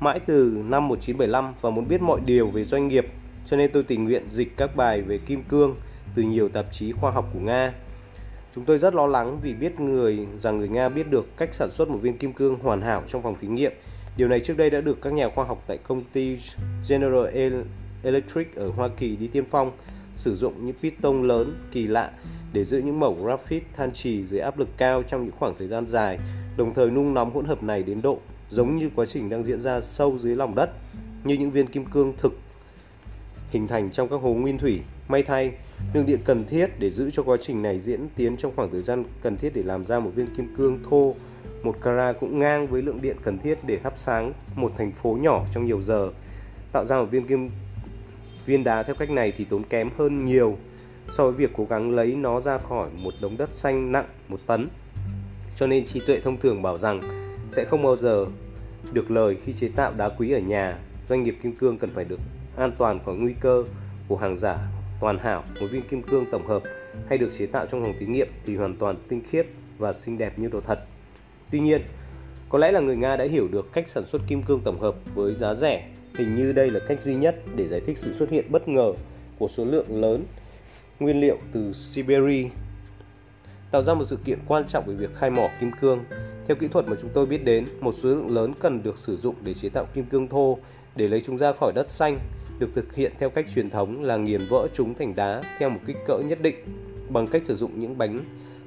mãi 0.00 0.20
từ 0.26 0.62
năm 0.64 0.88
1975 0.88 1.54
và 1.60 1.70
muốn 1.70 1.88
biết 1.88 2.02
mọi 2.02 2.20
điều 2.26 2.48
về 2.48 2.64
doanh 2.64 2.88
nghiệp, 2.88 3.06
cho 3.46 3.56
nên 3.56 3.70
tôi 3.72 3.82
tình 3.82 4.04
nguyện 4.04 4.22
dịch 4.30 4.56
các 4.56 4.76
bài 4.76 5.02
về 5.02 5.18
kim 5.18 5.42
cương 5.42 5.76
từ 6.14 6.22
nhiều 6.22 6.48
tạp 6.48 6.66
chí 6.72 6.92
khoa 6.92 7.10
học 7.10 7.30
của 7.34 7.40
Nga. 7.40 7.72
Chúng 8.56 8.64
tôi 8.64 8.78
rất 8.78 8.94
lo 8.94 9.06
lắng 9.06 9.38
vì 9.42 9.54
biết 9.54 9.80
người 9.80 10.26
rằng 10.38 10.58
người 10.58 10.68
Nga 10.68 10.88
biết 10.88 11.10
được 11.10 11.36
cách 11.36 11.54
sản 11.54 11.70
xuất 11.70 11.88
một 11.88 11.98
viên 12.02 12.18
kim 12.18 12.32
cương 12.32 12.58
hoàn 12.58 12.80
hảo 12.80 13.02
trong 13.08 13.22
phòng 13.22 13.36
thí 13.40 13.48
nghiệm. 13.48 13.72
Điều 14.16 14.28
này 14.28 14.40
trước 14.40 14.56
đây 14.56 14.70
đã 14.70 14.80
được 14.80 15.02
các 15.02 15.12
nhà 15.12 15.28
khoa 15.34 15.44
học 15.44 15.64
tại 15.66 15.78
công 15.88 16.00
ty 16.12 16.38
General 16.88 17.26
Electric 18.02 18.54
ở 18.56 18.68
Hoa 18.68 18.88
Kỳ 18.88 19.16
đi 19.16 19.26
tiên 19.26 19.44
phong 19.50 19.72
sử 20.14 20.36
dụng 20.36 20.66
những 20.66 20.76
piston 20.82 21.22
lớn 21.22 21.54
kỳ 21.72 21.86
lạ 21.86 22.12
để 22.52 22.64
giữ 22.64 22.78
những 22.78 23.00
mẩu 23.00 23.18
graphite 23.22 23.66
than 23.76 23.92
trì 23.92 24.24
dưới 24.24 24.40
áp 24.40 24.58
lực 24.58 24.68
cao 24.76 25.02
trong 25.02 25.24
những 25.24 25.34
khoảng 25.38 25.54
thời 25.58 25.68
gian 25.68 25.86
dài, 25.86 26.18
đồng 26.56 26.74
thời 26.74 26.90
nung 26.90 27.14
nóng 27.14 27.34
hỗn 27.34 27.44
hợp 27.44 27.62
này 27.62 27.82
đến 27.82 28.00
độ 28.02 28.18
giống 28.50 28.76
như 28.76 28.90
quá 28.94 29.06
trình 29.06 29.30
đang 29.30 29.44
diễn 29.44 29.60
ra 29.60 29.80
sâu 29.80 30.18
dưới 30.18 30.36
lòng 30.36 30.54
đất, 30.54 30.70
như 31.24 31.34
những 31.34 31.50
viên 31.50 31.66
kim 31.66 31.84
cương 31.84 32.12
thực 32.18 32.32
hình 33.50 33.68
thành 33.68 33.90
trong 33.90 34.08
các 34.08 34.16
hố 34.16 34.34
nguyên 34.34 34.58
thủy. 34.58 34.80
May 35.08 35.22
thay, 35.22 35.52
lượng 35.94 36.06
điện 36.06 36.20
cần 36.24 36.44
thiết 36.44 36.70
để 36.78 36.90
giữ 36.90 37.10
cho 37.10 37.22
quá 37.22 37.36
trình 37.42 37.62
này 37.62 37.80
diễn 37.80 38.08
tiến 38.16 38.36
trong 38.36 38.52
khoảng 38.56 38.70
thời 38.70 38.82
gian 38.82 39.04
cần 39.22 39.36
thiết 39.36 39.54
để 39.54 39.62
làm 39.62 39.84
ra 39.84 39.98
một 39.98 40.10
viên 40.14 40.26
kim 40.36 40.54
cương 40.56 40.78
thô 40.90 41.14
một 41.66 41.76
carat 41.82 42.16
cũng 42.20 42.38
ngang 42.38 42.66
với 42.66 42.82
lượng 42.82 43.02
điện 43.02 43.16
cần 43.22 43.38
thiết 43.38 43.58
để 43.66 43.76
thắp 43.76 43.92
sáng 43.96 44.32
một 44.54 44.72
thành 44.76 44.92
phố 44.92 45.18
nhỏ 45.20 45.44
trong 45.54 45.66
nhiều 45.66 45.82
giờ. 45.82 46.10
Tạo 46.72 46.84
ra 46.84 46.98
một 46.98 47.06
viên 47.10 47.26
kim 47.26 47.50
viên 48.46 48.64
đá 48.64 48.82
theo 48.82 48.94
cách 48.94 49.10
này 49.10 49.32
thì 49.36 49.44
tốn 49.44 49.62
kém 49.62 49.90
hơn 49.98 50.24
nhiều 50.24 50.56
so 51.12 51.24
với 51.24 51.32
việc 51.32 51.50
cố 51.56 51.66
gắng 51.70 51.90
lấy 51.90 52.14
nó 52.14 52.40
ra 52.40 52.58
khỏi 52.58 52.90
một 52.94 53.14
đống 53.20 53.36
đất 53.36 53.52
xanh 53.52 53.92
nặng 53.92 54.06
một 54.28 54.40
tấn. 54.46 54.68
Cho 55.56 55.66
nên 55.66 55.86
trí 55.86 56.00
tuệ 56.06 56.20
thông 56.20 56.36
thường 56.36 56.62
bảo 56.62 56.78
rằng 56.78 57.00
sẽ 57.50 57.64
không 57.64 57.82
bao 57.82 57.96
giờ 57.96 58.26
được 58.92 59.10
lời 59.10 59.36
khi 59.44 59.52
chế 59.52 59.68
tạo 59.68 59.92
đá 59.96 60.08
quý 60.08 60.30
ở 60.30 60.38
nhà. 60.38 60.78
Doanh 61.08 61.22
nghiệp 61.22 61.36
kim 61.42 61.56
cương 61.56 61.78
cần 61.78 61.90
phải 61.94 62.04
được 62.04 62.20
an 62.56 62.72
toàn 62.78 63.00
khỏi 63.04 63.14
nguy 63.14 63.34
cơ 63.40 63.64
của 64.08 64.16
hàng 64.16 64.36
giả 64.36 64.58
toàn 65.00 65.18
hảo. 65.18 65.44
Một 65.60 65.66
viên 65.70 65.82
kim 65.82 66.02
cương 66.02 66.26
tổng 66.30 66.46
hợp 66.46 66.62
hay 67.08 67.18
được 67.18 67.30
chế 67.38 67.46
tạo 67.46 67.66
trong 67.66 67.82
phòng 67.82 67.94
thí 67.98 68.06
nghiệm 68.06 68.28
thì 68.46 68.56
hoàn 68.56 68.76
toàn 68.76 68.96
tinh 69.08 69.22
khiết 69.30 69.46
và 69.78 69.92
xinh 69.92 70.18
đẹp 70.18 70.38
như 70.38 70.48
đồ 70.48 70.60
thật. 70.60 70.78
Tuy 71.50 71.60
nhiên, 71.60 71.82
có 72.48 72.58
lẽ 72.58 72.72
là 72.72 72.80
người 72.80 72.96
Nga 72.96 73.16
đã 73.16 73.24
hiểu 73.24 73.48
được 73.48 73.72
cách 73.72 73.88
sản 73.88 74.04
xuất 74.06 74.22
kim 74.26 74.42
cương 74.42 74.60
tổng 74.60 74.80
hợp 74.80 74.94
với 75.14 75.34
giá 75.34 75.54
rẻ. 75.54 75.88
Hình 76.18 76.36
như 76.36 76.52
đây 76.52 76.70
là 76.70 76.80
cách 76.88 76.98
duy 77.04 77.14
nhất 77.14 77.42
để 77.56 77.68
giải 77.68 77.80
thích 77.80 77.98
sự 77.98 78.14
xuất 78.14 78.30
hiện 78.30 78.44
bất 78.50 78.68
ngờ 78.68 78.92
của 79.38 79.48
số 79.48 79.64
lượng 79.64 80.00
lớn 80.00 80.24
nguyên 81.00 81.20
liệu 81.20 81.38
từ 81.52 81.72
Siberia 81.72 82.48
tạo 83.70 83.82
ra 83.82 83.94
một 83.94 84.04
sự 84.04 84.18
kiện 84.24 84.38
quan 84.46 84.64
trọng 84.68 84.86
về 84.86 84.94
việc 84.94 85.14
khai 85.14 85.30
mỏ 85.30 85.48
kim 85.60 85.70
cương. 85.80 86.04
Theo 86.46 86.56
kỹ 86.60 86.68
thuật 86.68 86.88
mà 86.88 86.96
chúng 87.00 87.10
tôi 87.14 87.26
biết 87.26 87.44
đến, 87.44 87.64
một 87.80 87.94
số 88.02 88.08
lượng 88.08 88.30
lớn 88.30 88.52
cần 88.60 88.82
được 88.82 88.98
sử 88.98 89.16
dụng 89.16 89.34
để 89.44 89.54
chế 89.54 89.68
tạo 89.68 89.86
kim 89.94 90.04
cương 90.04 90.28
thô 90.28 90.58
để 90.96 91.08
lấy 91.08 91.20
chúng 91.20 91.38
ra 91.38 91.52
khỏi 91.52 91.72
đất 91.74 91.90
xanh 91.90 92.18
được 92.58 92.74
thực 92.74 92.94
hiện 92.94 93.12
theo 93.18 93.30
cách 93.30 93.46
truyền 93.54 93.70
thống 93.70 94.02
là 94.02 94.16
nghiền 94.16 94.46
vỡ 94.48 94.68
chúng 94.74 94.94
thành 94.94 95.14
đá 95.16 95.42
theo 95.58 95.70
một 95.70 95.80
kích 95.86 95.96
cỡ 96.06 96.18
nhất 96.18 96.38
định, 96.42 96.56
bằng 97.08 97.26
cách 97.26 97.42
sử 97.44 97.56
dụng 97.56 97.80
những 97.80 97.98
bánh, 97.98 98.18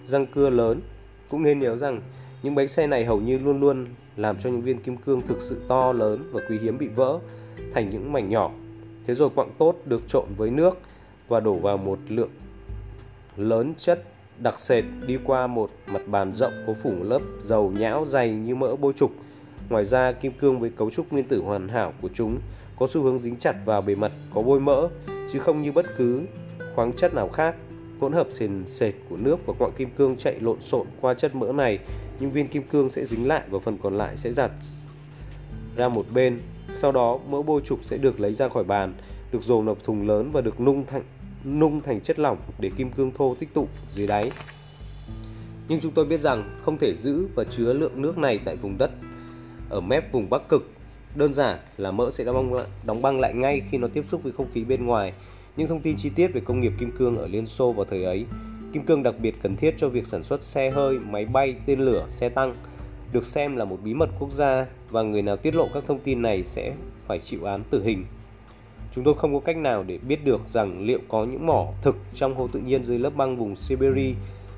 răng 0.05 0.25
cưa 0.25 0.49
lớn. 0.49 0.81
Cũng 1.29 1.43
nên 1.43 1.59
nhớ 1.59 1.77
rằng, 1.77 2.01
những 2.43 2.55
bánh 2.55 2.67
xe 2.67 2.87
này 2.87 3.05
hầu 3.05 3.21
như 3.21 3.37
luôn 3.37 3.59
luôn 3.59 3.85
làm 4.17 4.35
cho 4.43 4.49
những 4.49 4.61
viên 4.61 4.79
kim 4.81 4.97
cương 4.97 5.21
thực 5.21 5.41
sự 5.41 5.61
to, 5.67 5.91
lớn 5.91 6.29
và 6.31 6.41
quý 6.49 6.57
hiếm 6.61 6.77
bị 6.77 6.87
vỡ 6.87 7.19
thành 7.73 7.89
những 7.89 8.13
mảnh 8.13 8.29
nhỏ. 8.29 8.51
Thế 9.07 9.15
rồi 9.15 9.29
quặng 9.29 9.51
tốt 9.57 9.75
được 9.85 10.01
trộn 10.07 10.25
với 10.37 10.49
nước 10.49 10.79
và 11.27 11.39
đổ 11.39 11.53
vào 11.53 11.77
một 11.77 11.99
lượng 12.09 12.29
lớn 13.37 13.73
chất 13.77 14.03
đặc 14.39 14.59
sệt 14.59 14.83
đi 15.05 15.17
qua 15.23 15.47
một 15.47 15.69
mặt 15.87 16.01
bàn 16.07 16.35
rộng 16.35 16.53
có 16.67 16.73
phủ 16.73 17.03
lớp 17.03 17.21
dầu 17.39 17.71
nhão 17.77 18.05
dày 18.05 18.31
như 18.31 18.55
mỡ 18.55 18.75
bôi 18.75 18.93
trục. 18.93 19.11
Ngoài 19.69 19.85
ra, 19.85 20.11
kim 20.11 20.31
cương 20.31 20.59
với 20.59 20.69
cấu 20.69 20.89
trúc 20.89 21.11
nguyên 21.11 21.27
tử 21.27 21.41
hoàn 21.41 21.67
hảo 21.67 21.93
của 22.01 22.09
chúng 22.13 22.39
có 22.79 22.87
xu 22.87 23.03
hướng 23.03 23.19
dính 23.19 23.35
chặt 23.35 23.55
vào 23.65 23.81
bề 23.81 23.95
mặt 23.95 24.11
có 24.33 24.41
bôi 24.41 24.59
mỡ, 24.59 24.87
chứ 25.33 25.39
không 25.39 25.61
như 25.61 25.71
bất 25.71 25.85
cứ 25.97 26.21
khoáng 26.75 26.93
chất 26.93 27.13
nào 27.13 27.29
khác. 27.29 27.55
Hỗn 27.99 28.13
hợp 28.13 28.27
sền 28.31 28.63
sệt 28.67 28.93
của 29.09 29.17
nước 29.17 29.37
và 29.45 29.53
quặng 29.59 29.71
kim 29.77 29.89
cương 29.89 30.17
chạy 30.17 30.39
lộn 30.39 30.61
xộn 30.61 30.87
qua 31.01 31.13
chất 31.13 31.35
mỡ 31.35 31.51
này, 31.51 31.79
nhưng 32.19 32.31
viên 32.31 32.47
kim 32.47 32.63
cương 32.63 32.89
sẽ 32.89 33.05
dính 33.05 33.27
lại 33.27 33.41
và 33.49 33.59
phần 33.59 33.77
còn 33.83 33.97
lại 33.97 34.17
sẽ 34.17 34.31
giặt 34.31 34.51
ra 35.77 35.89
một 35.89 36.05
bên. 36.13 36.39
Sau 36.75 36.91
đó, 36.91 37.19
mỡ 37.29 37.41
bôi 37.41 37.61
trục 37.65 37.79
sẽ 37.83 37.97
được 37.97 38.19
lấy 38.19 38.33
ra 38.33 38.49
khỏi 38.49 38.63
bàn, 38.63 38.93
được 39.31 39.43
dồn 39.43 39.65
vào 39.65 39.75
thùng 39.83 40.07
lớn 40.07 40.31
và 40.31 40.41
được 40.41 40.59
nung 40.59 40.85
thành 40.85 41.03
nung 41.45 41.81
thành 41.81 42.01
chất 42.01 42.19
lỏng 42.19 42.37
để 42.59 42.71
kim 42.77 42.91
cương 42.91 43.11
thô 43.11 43.35
tích 43.39 43.53
tụ 43.53 43.67
dưới 43.89 44.07
đáy. 44.07 44.31
Nhưng 45.67 45.79
chúng 45.79 45.91
tôi 45.91 46.05
biết 46.05 46.19
rằng 46.19 46.59
không 46.61 46.77
thể 46.77 46.93
giữ 46.93 47.27
và 47.35 47.43
chứa 47.43 47.73
lượng 47.73 48.01
nước 48.01 48.17
này 48.17 48.39
tại 48.45 48.55
vùng 48.55 48.77
đất 48.77 48.91
ở 49.69 49.81
mép 49.81 50.11
vùng 50.11 50.29
Bắc 50.29 50.49
Cực. 50.49 50.71
Đơn 51.15 51.33
giản 51.33 51.59
là 51.77 51.91
mỡ 51.91 52.11
sẽ 52.11 52.23
đóng 52.23 52.35
băng, 52.35 52.53
lại, 52.53 52.67
đóng 52.83 53.01
băng 53.01 53.19
lại 53.19 53.33
ngay 53.33 53.61
khi 53.71 53.77
nó 53.77 53.87
tiếp 53.87 54.05
xúc 54.11 54.23
với 54.23 54.31
không 54.31 54.47
khí 54.53 54.63
bên 54.63 54.85
ngoài. 54.85 55.13
Những 55.57 55.67
thông 55.67 55.81
tin 55.81 55.95
chi 55.97 56.09
tiết 56.15 56.27
về 56.27 56.41
công 56.45 56.61
nghiệp 56.61 56.73
kim 56.79 56.91
cương 56.91 57.17
ở 57.17 57.27
Liên 57.27 57.45
Xô 57.45 57.71
vào 57.71 57.85
thời 57.85 58.03
ấy, 58.03 58.25
kim 58.73 58.83
cương 58.83 59.03
đặc 59.03 59.15
biệt 59.21 59.35
cần 59.41 59.55
thiết 59.55 59.75
cho 59.77 59.89
việc 59.89 60.07
sản 60.07 60.23
xuất 60.23 60.43
xe 60.43 60.71
hơi, 60.71 60.99
máy 60.99 61.25
bay, 61.25 61.55
tên 61.65 61.79
lửa, 61.79 62.05
xe 62.09 62.29
tăng, 62.29 62.55
được 63.11 63.25
xem 63.25 63.55
là 63.55 63.65
một 63.65 63.77
bí 63.83 63.93
mật 63.93 64.09
quốc 64.19 64.31
gia 64.31 64.65
và 64.89 65.01
người 65.01 65.21
nào 65.21 65.37
tiết 65.37 65.55
lộ 65.55 65.67
các 65.73 65.83
thông 65.87 65.99
tin 65.99 66.21
này 66.21 66.43
sẽ 66.43 66.73
phải 67.07 67.19
chịu 67.19 67.43
án 67.43 67.63
tử 67.69 67.83
hình 67.83 68.05
Chúng 68.95 69.03
tôi 69.03 69.13
không 69.17 69.33
có 69.33 69.39
cách 69.39 69.57
nào 69.57 69.83
để 69.83 69.97
biết 69.97 70.25
được 70.25 70.41
rằng 70.47 70.85
liệu 70.85 70.99
có 71.07 71.25
những 71.25 71.45
mỏ 71.45 71.67
thực 71.81 71.95
trong 72.15 72.35
hồ 72.35 72.47
tự 72.47 72.59
nhiên 72.59 72.83
dưới 72.83 72.99
lớp 72.99 73.15
băng 73.15 73.37
vùng 73.37 73.55
Siberia 73.55 74.13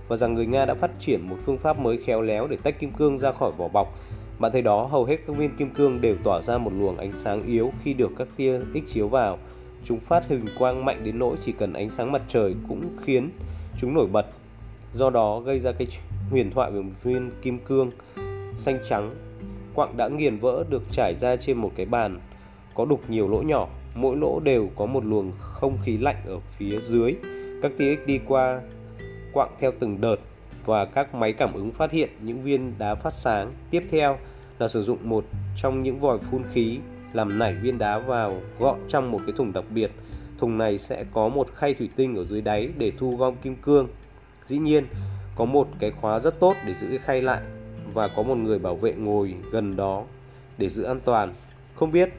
và 0.08 0.18
rằng 0.18 0.34
người 0.34 0.46
Nga 0.46 0.66
đã 0.66 0.74
phát 0.74 0.92
triển 1.00 1.30
một 1.30 1.36
phương 1.46 1.58
pháp 1.58 1.80
mới 1.80 1.98
khéo 1.98 2.22
léo 2.22 2.48
để 2.48 2.58
tách 2.64 2.80
kim 2.80 2.92
cương 2.92 3.18
ra 3.18 3.32
khỏi 3.32 3.52
vỏ 3.58 3.68
bọc. 3.68 3.98
Bạn 4.42 4.52
thấy 4.52 4.62
đó, 4.62 4.86
hầu 4.86 5.06
hết 5.06 5.18
các 5.28 5.36
viên 5.36 5.56
kim 5.56 5.70
cương 5.70 6.02
đều 6.02 6.16
tỏa 6.24 6.42
ra 6.42 6.58
một 6.58 6.72
luồng 6.80 6.98
ánh 6.98 7.12
sáng 7.12 7.46
yếu 7.46 7.72
khi 7.84 7.94
được 7.94 8.12
các 8.18 8.28
tia 8.36 8.60
X 8.60 8.94
chiếu 8.94 9.08
vào. 9.08 9.38
Chúng 9.86 10.00
phát 10.00 10.28
hình 10.28 10.46
quang 10.60 10.86
mạnh 10.86 11.02
đến 11.04 11.20
nỗi 11.20 11.38
chỉ 11.46 11.52
cần 11.52 11.74
ánh 11.74 11.90
sáng 11.90 12.12
mặt 12.12 12.22
trời 12.28 12.56
cũng 12.68 12.90
khiến 13.02 13.30
chúng 13.80 13.94
nổi 13.94 14.08
bật. 14.08 14.26
Do 14.94 15.10
đó 15.10 15.40
gây 15.40 15.60
ra 15.60 15.72
cái 15.72 15.88
huyền 16.30 16.52
thoại 16.52 16.72
về 16.72 16.82
một 16.82 16.92
viên 17.04 17.32
kim 17.42 17.60
cương 17.60 17.90
xanh 18.56 18.80
trắng. 18.90 19.12
Quặng 19.76 19.98
đã 19.98 20.08
nghiền 20.08 20.38
vỡ 20.38 20.64
được 20.70 20.84
trải 20.92 21.16
ra 21.16 21.36
trên 21.36 21.58
một 21.58 21.72
cái 21.76 21.86
bàn 21.86 22.20
có 22.76 22.86
đục 22.86 23.02
nhiều 23.10 23.30
lỗ 23.30 23.42
nhỏ 23.42 23.68
mỗi 23.96 24.18
lỗ 24.18 24.40
đều 24.40 24.70
có 24.76 24.86
một 24.86 25.06
luồng 25.06 25.32
không 25.40 25.78
khí 25.84 25.98
lạnh 25.98 26.22
ở 26.26 26.40
phía 26.58 26.80
dưới 26.82 27.16
các 27.62 27.72
tia 27.78 27.96
X 27.96 28.00
đi 28.08 28.20
qua 28.28 28.62
quặng 29.34 29.50
theo 29.60 29.72
từng 29.80 30.02
đợt 30.02 30.18
và 30.66 30.86
các 30.86 31.16
máy 31.16 31.34
cảm 31.34 31.54
ứng 31.54 31.72
phát 31.72 31.92
hiện 31.92 32.10
những 32.22 32.44
viên 32.44 32.74
đá 32.78 32.96
phát 32.96 33.14
sáng. 33.14 33.52
Tiếp 33.72 33.84
theo 33.90 34.18
là 34.62 34.68
sử 34.68 34.84
dụng 34.84 35.10
một 35.10 35.26
trong 35.56 35.84
những 35.84 36.00
vòi 36.00 36.18
phun 36.18 36.44
khí 36.54 36.80
làm 37.14 37.40
nảy 37.40 37.56
viên 37.56 37.78
đá 37.78 38.00
vào 38.00 38.42
gọn 38.60 38.80
trong 38.88 39.12
một 39.12 39.20
cái 39.26 39.36
thùng 39.38 39.54
đặc 39.54 39.64
biệt. 39.70 39.92
Thùng 40.38 40.58
này 40.58 40.78
sẽ 40.78 41.06
có 41.14 41.30
một 41.30 41.48
khay 41.56 41.74
thủy 41.74 41.90
tinh 41.96 42.16
ở 42.16 42.24
dưới 42.24 42.42
đáy 42.42 42.70
để 42.78 42.92
thu 42.98 43.16
gom 43.18 43.36
kim 43.36 43.56
cương. 43.56 43.88
Dĩ 44.46 44.58
nhiên, 44.58 44.86
có 45.36 45.46
một 45.46 45.68
cái 45.80 45.92
khóa 45.92 46.20
rất 46.20 46.40
tốt 46.40 46.56
để 46.68 46.74
giữ 46.74 46.88
cái 46.90 46.98
khay 46.98 47.22
lại 47.22 47.42
và 47.94 48.08
có 48.08 48.24
một 48.24 48.36
người 48.36 48.60
bảo 48.60 48.76
vệ 48.76 48.94
ngồi 48.94 49.36
gần 49.52 49.76
đó 49.76 50.04
để 50.58 50.70
giữ 50.70 50.84
an 50.84 51.00
toàn. 51.06 51.34
Không 51.76 51.92
biết 51.92 52.10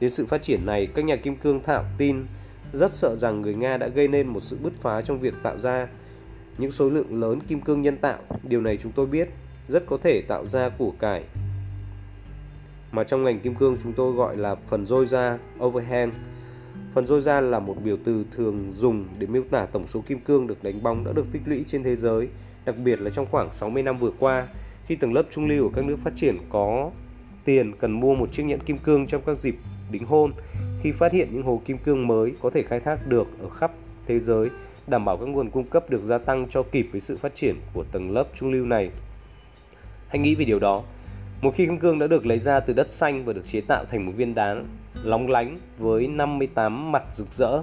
đến 0.00 0.10
sự 0.10 0.26
phát 0.26 0.42
triển 0.42 0.66
này, 0.66 0.86
các 0.86 1.04
nhà 1.04 1.16
kim 1.16 1.36
cương 1.36 1.62
thạo 1.62 1.84
tin 1.98 2.24
rất 2.72 2.92
sợ 2.92 3.16
rằng 3.16 3.40
người 3.40 3.54
Nga 3.54 3.76
đã 3.76 3.88
gây 3.88 4.08
nên 4.08 4.26
một 4.28 4.42
sự 4.42 4.58
bứt 4.62 4.72
phá 4.80 5.02
trong 5.02 5.18
việc 5.18 5.34
tạo 5.42 5.58
ra 5.58 5.88
những 6.58 6.72
số 6.72 6.90
lượng 6.90 7.20
lớn 7.20 7.40
kim 7.48 7.60
cương 7.60 7.82
nhân 7.82 7.96
tạo. 7.96 8.18
Điều 8.42 8.60
này 8.60 8.78
chúng 8.82 8.92
tôi 8.92 9.06
biết 9.06 9.28
rất 9.68 9.86
có 9.86 9.96
thể 10.02 10.22
tạo 10.28 10.46
ra 10.46 10.68
của 10.68 10.92
cải 10.98 11.24
mà 12.94 13.04
trong 13.04 13.24
ngành 13.24 13.40
kim 13.40 13.54
cương 13.54 13.76
chúng 13.82 13.92
tôi 13.92 14.12
gọi 14.12 14.36
là 14.36 14.54
phần 14.54 14.86
dôi 14.86 15.06
ra 15.06 15.38
overhang. 15.64 16.12
Phần 16.94 17.06
dôi 17.06 17.20
ra 17.20 17.40
là 17.40 17.58
một 17.58 17.76
biểu 17.84 17.96
từ 18.04 18.24
thường 18.30 18.72
dùng 18.72 19.04
để 19.18 19.26
miêu 19.26 19.42
tả 19.50 19.66
tổng 19.66 19.86
số 19.88 20.00
kim 20.00 20.20
cương 20.20 20.46
được 20.46 20.64
đánh 20.64 20.82
bóng 20.82 21.04
đã 21.04 21.12
được 21.12 21.26
tích 21.32 21.42
lũy 21.46 21.64
trên 21.68 21.82
thế 21.82 21.96
giới, 21.96 22.28
đặc 22.64 22.74
biệt 22.84 23.00
là 23.00 23.10
trong 23.10 23.26
khoảng 23.30 23.52
60 23.52 23.82
năm 23.82 23.96
vừa 23.96 24.10
qua, 24.18 24.48
khi 24.86 24.96
tầng 24.96 25.12
lớp 25.12 25.22
trung 25.30 25.46
lưu 25.48 25.68
của 25.68 25.72
các 25.76 25.84
nước 25.84 25.96
phát 26.04 26.12
triển 26.16 26.36
có 26.48 26.90
tiền 27.44 27.72
cần 27.80 27.92
mua 27.92 28.14
một 28.14 28.32
chiếc 28.32 28.42
nhẫn 28.42 28.60
kim 28.60 28.78
cương 28.78 29.06
trong 29.06 29.22
các 29.26 29.38
dịp 29.38 29.56
đính 29.90 30.06
hôn, 30.06 30.32
khi 30.82 30.92
phát 30.92 31.12
hiện 31.12 31.28
những 31.32 31.42
hồ 31.42 31.62
kim 31.64 31.78
cương 31.78 32.06
mới 32.06 32.32
có 32.40 32.50
thể 32.50 32.62
khai 32.62 32.80
thác 32.80 33.06
được 33.06 33.26
ở 33.40 33.48
khắp 33.48 33.72
thế 34.06 34.18
giới, 34.18 34.48
đảm 34.86 35.04
bảo 35.04 35.16
các 35.16 35.26
nguồn 35.26 35.50
cung 35.50 35.64
cấp 35.64 35.90
được 35.90 36.02
gia 36.02 36.18
tăng 36.18 36.46
cho 36.50 36.62
kịp 36.62 36.88
với 36.92 37.00
sự 37.00 37.16
phát 37.16 37.34
triển 37.34 37.56
của 37.74 37.84
tầng 37.92 38.10
lớp 38.10 38.28
trung 38.34 38.52
lưu 38.52 38.66
này. 38.66 38.90
Hãy 40.08 40.18
nghĩ 40.18 40.34
về 40.34 40.44
điều 40.44 40.58
đó. 40.58 40.82
Một 41.40 41.54
khi 41.54 41.66
kim 41.66 41.78
cương 41.78 41.98
đã 41.98 42.06
được 42.06 42.26
lấy 42.26 42.38
ra 42.38 42.60
từ 42.60 42.72
đất 42.72 42.90
xanh 42.90 43.24
và 43.24 43.32
được 43.32 43.46
chế 43.46 43.60
tạo 43.60 43.84
thành 43.84 44.06
một 44.06 44.12
viên 44.16 44.34
đá 44.34 44.56
lóng 45.02 45.28
lánh 45.28 45.56
với 45.78 46.08
58 46.08 46.92
mặt 46.92 47.02
rực 47.12 47.32
rỡ, 47.32 47.62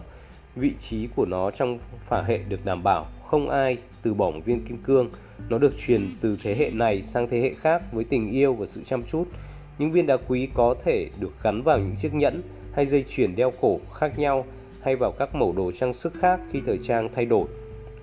vị 0.55 0.73
trí 0.79 1.07
của 1.15 1.25
nó 1.25 1.51
trong 1.51 1.79
phả 2.05 2.21
hệ 2.21 2.37
được 2.37 2.65
đảm 2.65 2.83
bảo, 2.83 3.07
không 3.25 3.49
ai 3.49 3.77
từ 4.01 4.13
bỏ 4.13 4.31
một 4.31 4.41
viên 4.45 4.65
kim 4.65 4.77
cương. 4.77 5.09
Nó 5.49 5.57
được 5.57 5.73
truyền 5.77 6.01
từ 6.21 6.37
thế 6.43 6.55
hệ 6.55 6.71
này 6.73 7.01
sang 7.01 7.27
thế 7.29 7.39
hệ 7.41 7.53
khác 7.53 7.81
với 7.91 8.03
tình 8.03 8.31
yêu 8.31 8.53
và 8.53 8.65
sự 8.65 8.83
chăm 8.83 9.03
chút. 9.03 9.25
Những 9.77 9.91
viên 9.91 10.07
đá 10.07 10.17
quý 10.27 10.49
có 10.53 10.75
thể 10.83 11.09
được 11.19 11.43
gắn 11.43 11.61
vào 11.61 11.79
những 11.79 11.95
chiếc 11.95 12.13
nhẫn 12.13 12.41
hay 12.73 12.85
dây 12.85 13.05
chuyền 13.09 13.35
đeo 13.35 13.51
cổ 13.61 13.79
khác 13.93 14.19
nhau 14.19 14.45
hay 14.81 14.95
vào 14.95 15.11
các 15.11 15.35
mẫu 15.35 15.53
đồ 15.57 15.71
trang 15.79 15.93
sức 15.93 16.13
khác 16.19 16.39
khi 16.51 16.61
thời 16.65 16.79
trang 16.83 17.09
thay 17.15 17.25
đổi 17.25 17.47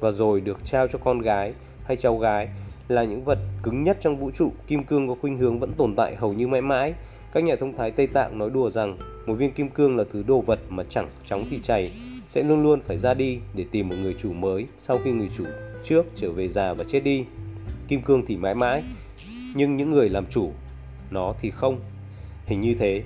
và 0.00 0.10
rồi 0.10 0.40
được 0.40 0.58
trao 0.64 0.88
cho 0.88 0.98
con 1.04 1.18
gái 1.18 1.52
hay 1.84 1.96
cháu 1.96 2.18
gái 2.18 2.48
là 2.88 3.04
những 3.04 3.24
vật 3.24 3.38
cứng 3.62 3.84
nhất 3.84 3.98
trong 4.00 4.16
vũ 4.16 4.30
trụ, 4.30 4.52
kim 4.66 4.84
cương 4.84 5.08
có 5.08 5.14
khuynh 5.20 5.38
hướng 5.38 5.58
vẫn 5.58 5.72
tồn 5.72 5.94
tại 5.96 6.16
hầu 6.16 6.32
như 6.32 6.48
mãi 6.48 6.60
mãi. 6.60 6.94
Các 7.32 7.44
nhà 7.44 7.56
thông 7.56 7.76
thái 7.76 7.90
Tây 7.90 8.06
Tạng 8.06 8.38
nói 8.38 8.50
đùa 8.50 8.70
rằng 8.70 8.96
một 9.26 9.34
viên 9.34 9.52
kim 9.52 9.68
cương 9.68 9.96
là 9.96 10.04
thứ 10.12 10.22
đồ 10.26 10.40
vật 10.40 10.60
mà 10.68 10.84
chẳng 10.88 11.08
chóng 11.26 11.44
thì 11.50 11.60
chảy, 11.62 11.90
sẽ 12.28 12.42
luôn 12.42 12.62
luôn 12.62 12.80
phải 12.80 12.98
ra 12.98 13.14
đi 13.14 13.38
để 13.54 13.64
tìm 13.70 13.88
một 13.88 13.96
người 14.02 14.14
chủ 14.14 14.32
mới 14.32 14.66
sau 14.78 14.98
khi 15.04 15.10
người 15.10 15.30
chủ 15.36 15.44
trước 15.84 16.06
trở 16.16 16.30
về 16.30 16.48
già 16.48 16.74
và 16.74 16.84
chết 16.84 17.00
đi. 17.00 17.24
Kim 17.88 18.02
cương 18.02 18.26
thì 18.26 18.36
mãi 18.36 18.54
mãi, 18.54 18.82
nhưng 19.54 19.76
những 19.76 19.90
người 19.90 20.08
làm 20.08 20.26
chủ 20.30 20.52
nó 21.10 21.34
thì 21.40 21.50
không. 21.50 21.80
Hình 22.46 22.60
như 22.60 22.74
thế, 22.74 23.02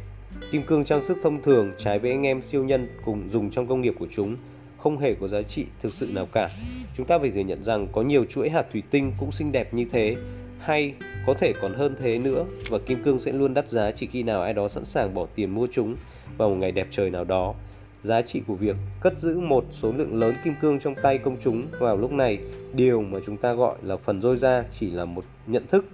kim 0.53 0.63
cương 0.63 0.85
trang 0.85 1.03
sức 1.03 1.19
thông 1.23 1.43
thường 1.43 1.73
trái 1.79 1.99
với 1.99 2.11
anh 2.11 2.27
em 2.27 2.43
siêu 2.43 2.65
nhân 2.65 2.89
cùng 3.05 3.29
dùng 3.31 3.51
trong 3.51 3.67
công 3.67 3.81
nghiệp 3.81 3.95
của 3.99 4.07
chúng 4.17 4.37
không 4.83 4.99
hề 4.99 5.15
có 5.15 5.29
giá 5.29 5.43
trị 5.43 5.67
thực 5.83 5.95
sự 5.95 6.09
nào 6.15 6.27
cả. 6.33 6.49
Chúng 6.97 7.07
ta 7.07 7.19
phải 7.19 7.31
thừa 7.31 7.41
nhận 7.41 7.63
rằng 7.63 7.87
có 7.93 8.03
nhiều 8.03 8.25
chuỗi 8.25 8.51
hạt 8.51 8.67
thủy 8.73 8.83
tinh 8.91 9.13
cũng 9.19 9.33
xinh 9.33 9.53
đẹp 9.53 9.75
như 9.75 9.85
thế, 9.93 10.17
hay 10.59 10.95
có 11.27 11.35
thể 11.35 11.53
còn 11.61 11.75
hơn 11.75 11.97
thế 12.03 12.19
nữa 12.19 12.45
và 12.71 12.79
kim 12.79 13.03
cương 13.03 13.19
sẽ 13.19 13.33
luôn 13.33 13.55
đắt 13.55 13.71
giá 13.71 13.93
chỉ 13.93 14.07
khi 14.07 14.23
nào 14.23 14.43
ai 14.43 14.53
đó 14.53 14.69
sẵn 14.69 14.85
sàng 14.85 15.15
bỏ 15.15 15.27
tiền 15.35 15.51
mua 15.51 15.67
chúng 15.73 15.97
vào 16.37 16.49
một 16.49 16.55
ngày 16.55 16.73
đẹp 16.73 16.87
trời 16.91 17.11
nào 17.11 17.25
đó. 17.25 17.55
Giá 18.03 18.23
trị 18.23 18.43
của 18.47 18.55
việc 18.55 18.77
cất 19.01 19.19
giữ 19.19 19.39
một 19.39 19.65
số 19.71 19.93
lượng 19.93 20.19
lớn 20.19 20.35
kim 20.45 20.55
cương 20.61 20.81
trong 20.81 20.95
tay 20.95 21.19
công 21.19 21.37
chúng 21.45 21.63
vào 21.79 21.97
lúc 21.97 22.13
này, 22.13 22.39
điều 22.75 23.03
mà 23.03 23.19
chúng 23.27 23.37
ta 23.37 23.53
gọi 23.53 23.75
là 23.83 23.97
phần 23.97 24.21
rôi 24.21 24.37
ra 24.37 24.65
chỉ 24.79 24.91
là 24.91 25.05
một 25.05 25.25
nhận 25.47 25.67
thức 25.67 25.85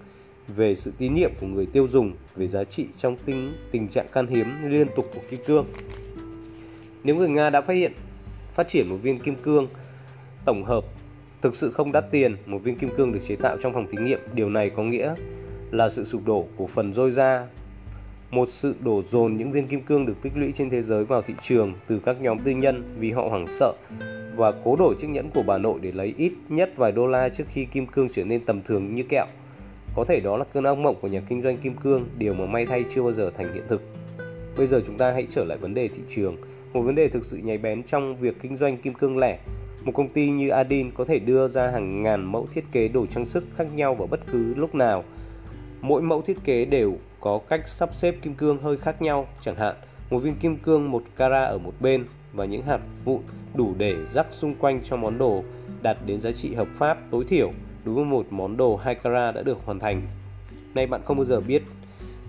về 0.56 0.74
sự 0.74 0.92
tín 0.98 1.14
nhiệm 1.14 1.30
của 1.40 1.46
người 1.46 1.66
tiêu 1.66 1.88
dùng 1.88 2.12
về 2.36 2.48
giá 2.48 2.64
trị 2.64 2.86
trong 2.98 3.16
tình, 3.24 3.52
tình 3.70 3.88
trạng 3.88 4.06
khan 4.12 4.26
hiếm 4.26 4.46
liên 4.68 4.86
tục 4.96 5.10
của 5.14 5.20
kim 5.30 5.40
cương. 5.46 5.66
Nếu 7.04 7.16
người 7.16 7.28
Nga 7.28 7.50
đã 7.50 7.60
phát 7.60 7.74
hiện 7.74 7.92
phát 8.58 8.68
triển 8.68 8.88
một 8.88 8.96
viên 9.02 9.18
kim 9.18 9.34
cương 9.34 9.68
tổng 10.44 10.64
hợp 10.64 10.84
thực 11.42 11.56
sự 11.56 11.70
không 11.70 11.92
đắt 11.92 12.04
tiền, 12.10 12.36
một 12.46 12.58
viên 12.58 12.78
kim 12.78 12.90
cương 12.96 13.12
được 13.12 13.20
chế 13.28 13.36
tạo 13.36 13.56
trong 13.62 13.72
phòng 13.72 13.86
thí 13.90 13.98
nghiệm, 14.04 14.20
điều 14.34 14.50
này 14.50 14.70
có 14.70 14.82
nghĩa 14.82 15.14
là 15.70 15.88
sự 15.88 16.04
sụp 16.04 16.26
đổ 16.26 16.46
của 16.56 16.66
phần 16.66 16.92
rôi 16.92 17.10
ra 17.10 17.46
một 18.30 18.48
sự 18.48 18.74
đổ 18.80 19.02
dồn 19.10 19.36
những 19.36 19.52
viên 19.52 19.66
kim 19.66 19.80
cương 19.80 20.06
được 20.06 20.22
tích 20.22 20.32
lũy 20.36 20.52
trên 20.52 20.70
thế 20.70 20.82
giới 20.82 21.04
vào 21.04 21.22
thị 21.22 21.34
trường 21.42 21.72
từ 21.86 22.00
các 22.04 22.20
nhóm 22.20 22.38
tư 22.38 22.50
nhân 22.50 22.82
vì 22.98 23.12
họ 23.12 23.28
hoảng 23.28 23.46
sợ 23.48 23.72
và 24.36 24.52
cố 24.64 24.76
đổi 24.76 24.94
chiếc 25.00 25.10
nhẫn 25.10 25.30
của 25.30 25.42
bà 25.46 25.58
nội 25.58 25.78
để 25.82 25.92
lấy 25.92 26.14
ít 26.16 26.32
nhất 26.48 26.72
vài 26.76 26.92
đô 26.92 27.06
la 27.06 27.28
trước 27.28 27.44
khi 27.48 27.64
kim 27.64 27.86
cương 27.86 28.08
trở 28.14 28.24
nên 28.24 28.44
tầm 28.44 28.62
thường 28.62 28.94
như 28.94 29.02
kẹo. 29.02 29.26
Có 29.96 30.04
thể 30.08 30.20
đó 30.20 30.36
là 30.36 30.44
cơn 30.44 30.64
ác 30.64 30.78
mộng 30.78 30.96
của 31.00 31.08
nhà 31.08 31.22
kinh 31.28 31.42
doanh 31.42 31.56
kim 31.56 31.74
cương, 31.74 32.08
điều 32.18 32.34
mà 32.34 32.46
may 32.46 32.66
thay 32.66 32.84
chưa 32.94 33.02
bao 33.02 33.12
giờ 33.12 33.30
thành 33.36 33.54
hiện 33.54 33.64
thực. 33.68 33.82
Bây 34.56 34.66
giờ 34.66 34.80
chúng 34.86 34.98
ta 34.98 35.12
hãy 35.12 35.26
trở 35.30 35.44
lại 35.44 35.58
vấn 35.58 35.74
đề 35.74 35.88
thị 35.88 36.00
trường 36.08 36.36
một 36.72 36.82
vấn 36.82 36.94
đề 36.94 37.08
thực 37.08 37.24
sự 37.24 37.36
nhạy 37.36 37.58
bén 37.58 37.82
trong 37.82 38.16
việc 38.16 38.36
kinh 38.42 38.56
doanh 38.56 38.78
kim 38.78 38.94
cương 38.94 39.18
lẻ. 39.18 39.38
Một 39.84 39.92
công 39.94 40.08
ty 40.08 40.30
như 40.30 40.48
Adin 40.48 40.90
có 40.90 41.04
thể 41.04 41.18
đưa 41.18 41.48
ra 41.48 41.70
hàng 41.70 42.02
ngàn 42.02 42.24
mẫu 42.24 42.46
thiết 42.54 42.64
kế 42.72 42.88
đồ 42.88 43.06
trang 43.06 43.26
sức 43.26 43.44
khác 43.56 43.66
nhau 43.74 43.94
vào 43.94 44.06
bất 44.06 44.20
cứ 44.32 44.54
lúc 44.54 44.74
nào. 44.74 45.04
Mỗi 45.80 46.02
mẫu 46.02 46.22
thiết 46.22 46.38
kế 46.44 46.64
đều 46.64 46.96
có 47.20 47.40
cách 47.48 47.68
sắp 47.68 47.90
xếp 47.94 48.14
kim 48.22 48.34
cương 48.34 48.58
hơi 48.58 48.76
khác 48.76 49.02
nhau, 49.02 49.28
chẳng 49.40 49.56
hạn 49.56 49.74
một 50.10 50.18
viên 50.18 50.34
kim 50.34 50.56
cương 50.56 50.90
một 50.90 51.02
carat 51.16 51.48
ở 51.48 51.58
một 51.58 51.72
bên 51.80 52.04
và 52.32 52.44
những 52.44 52.62
hạt 52.62 52.80
vụn 53.04 53.20
đủ 53.54 53.74
để 53.78 53.94
rắc 54.06 54.26
xung 54.30 54.54
quanh 54.54 54.80
cho 54.84 54.96
món 54.96 55.18
đồ 55.18 55.42
đạt 55.82 55.96
đến 56.06 56.20
giá 56.20 56.32
trị 56.32 56.54
hợp 56.54 56.68
pháp 56.78 56.98
tối 57.10 57.24
thiểu 57.28 57.52
đối 57.84 57.94
với 57.94 58.04
một 58.04 58.26
món 58.30 58.56
đồ 58.56 58.76
2 58.76 58.94
carat 58.94 59.34
đã 59.34 59.42
được 59.42 59.58
hoàn 59.64 59.78
thành. 59.78 60.02
Nay 60.74 60.86
bạn 60.86 61.00
không 61.04 61.16
bao 61.16 61.24
giờ 61.24 61.40
biết 61.40 61.62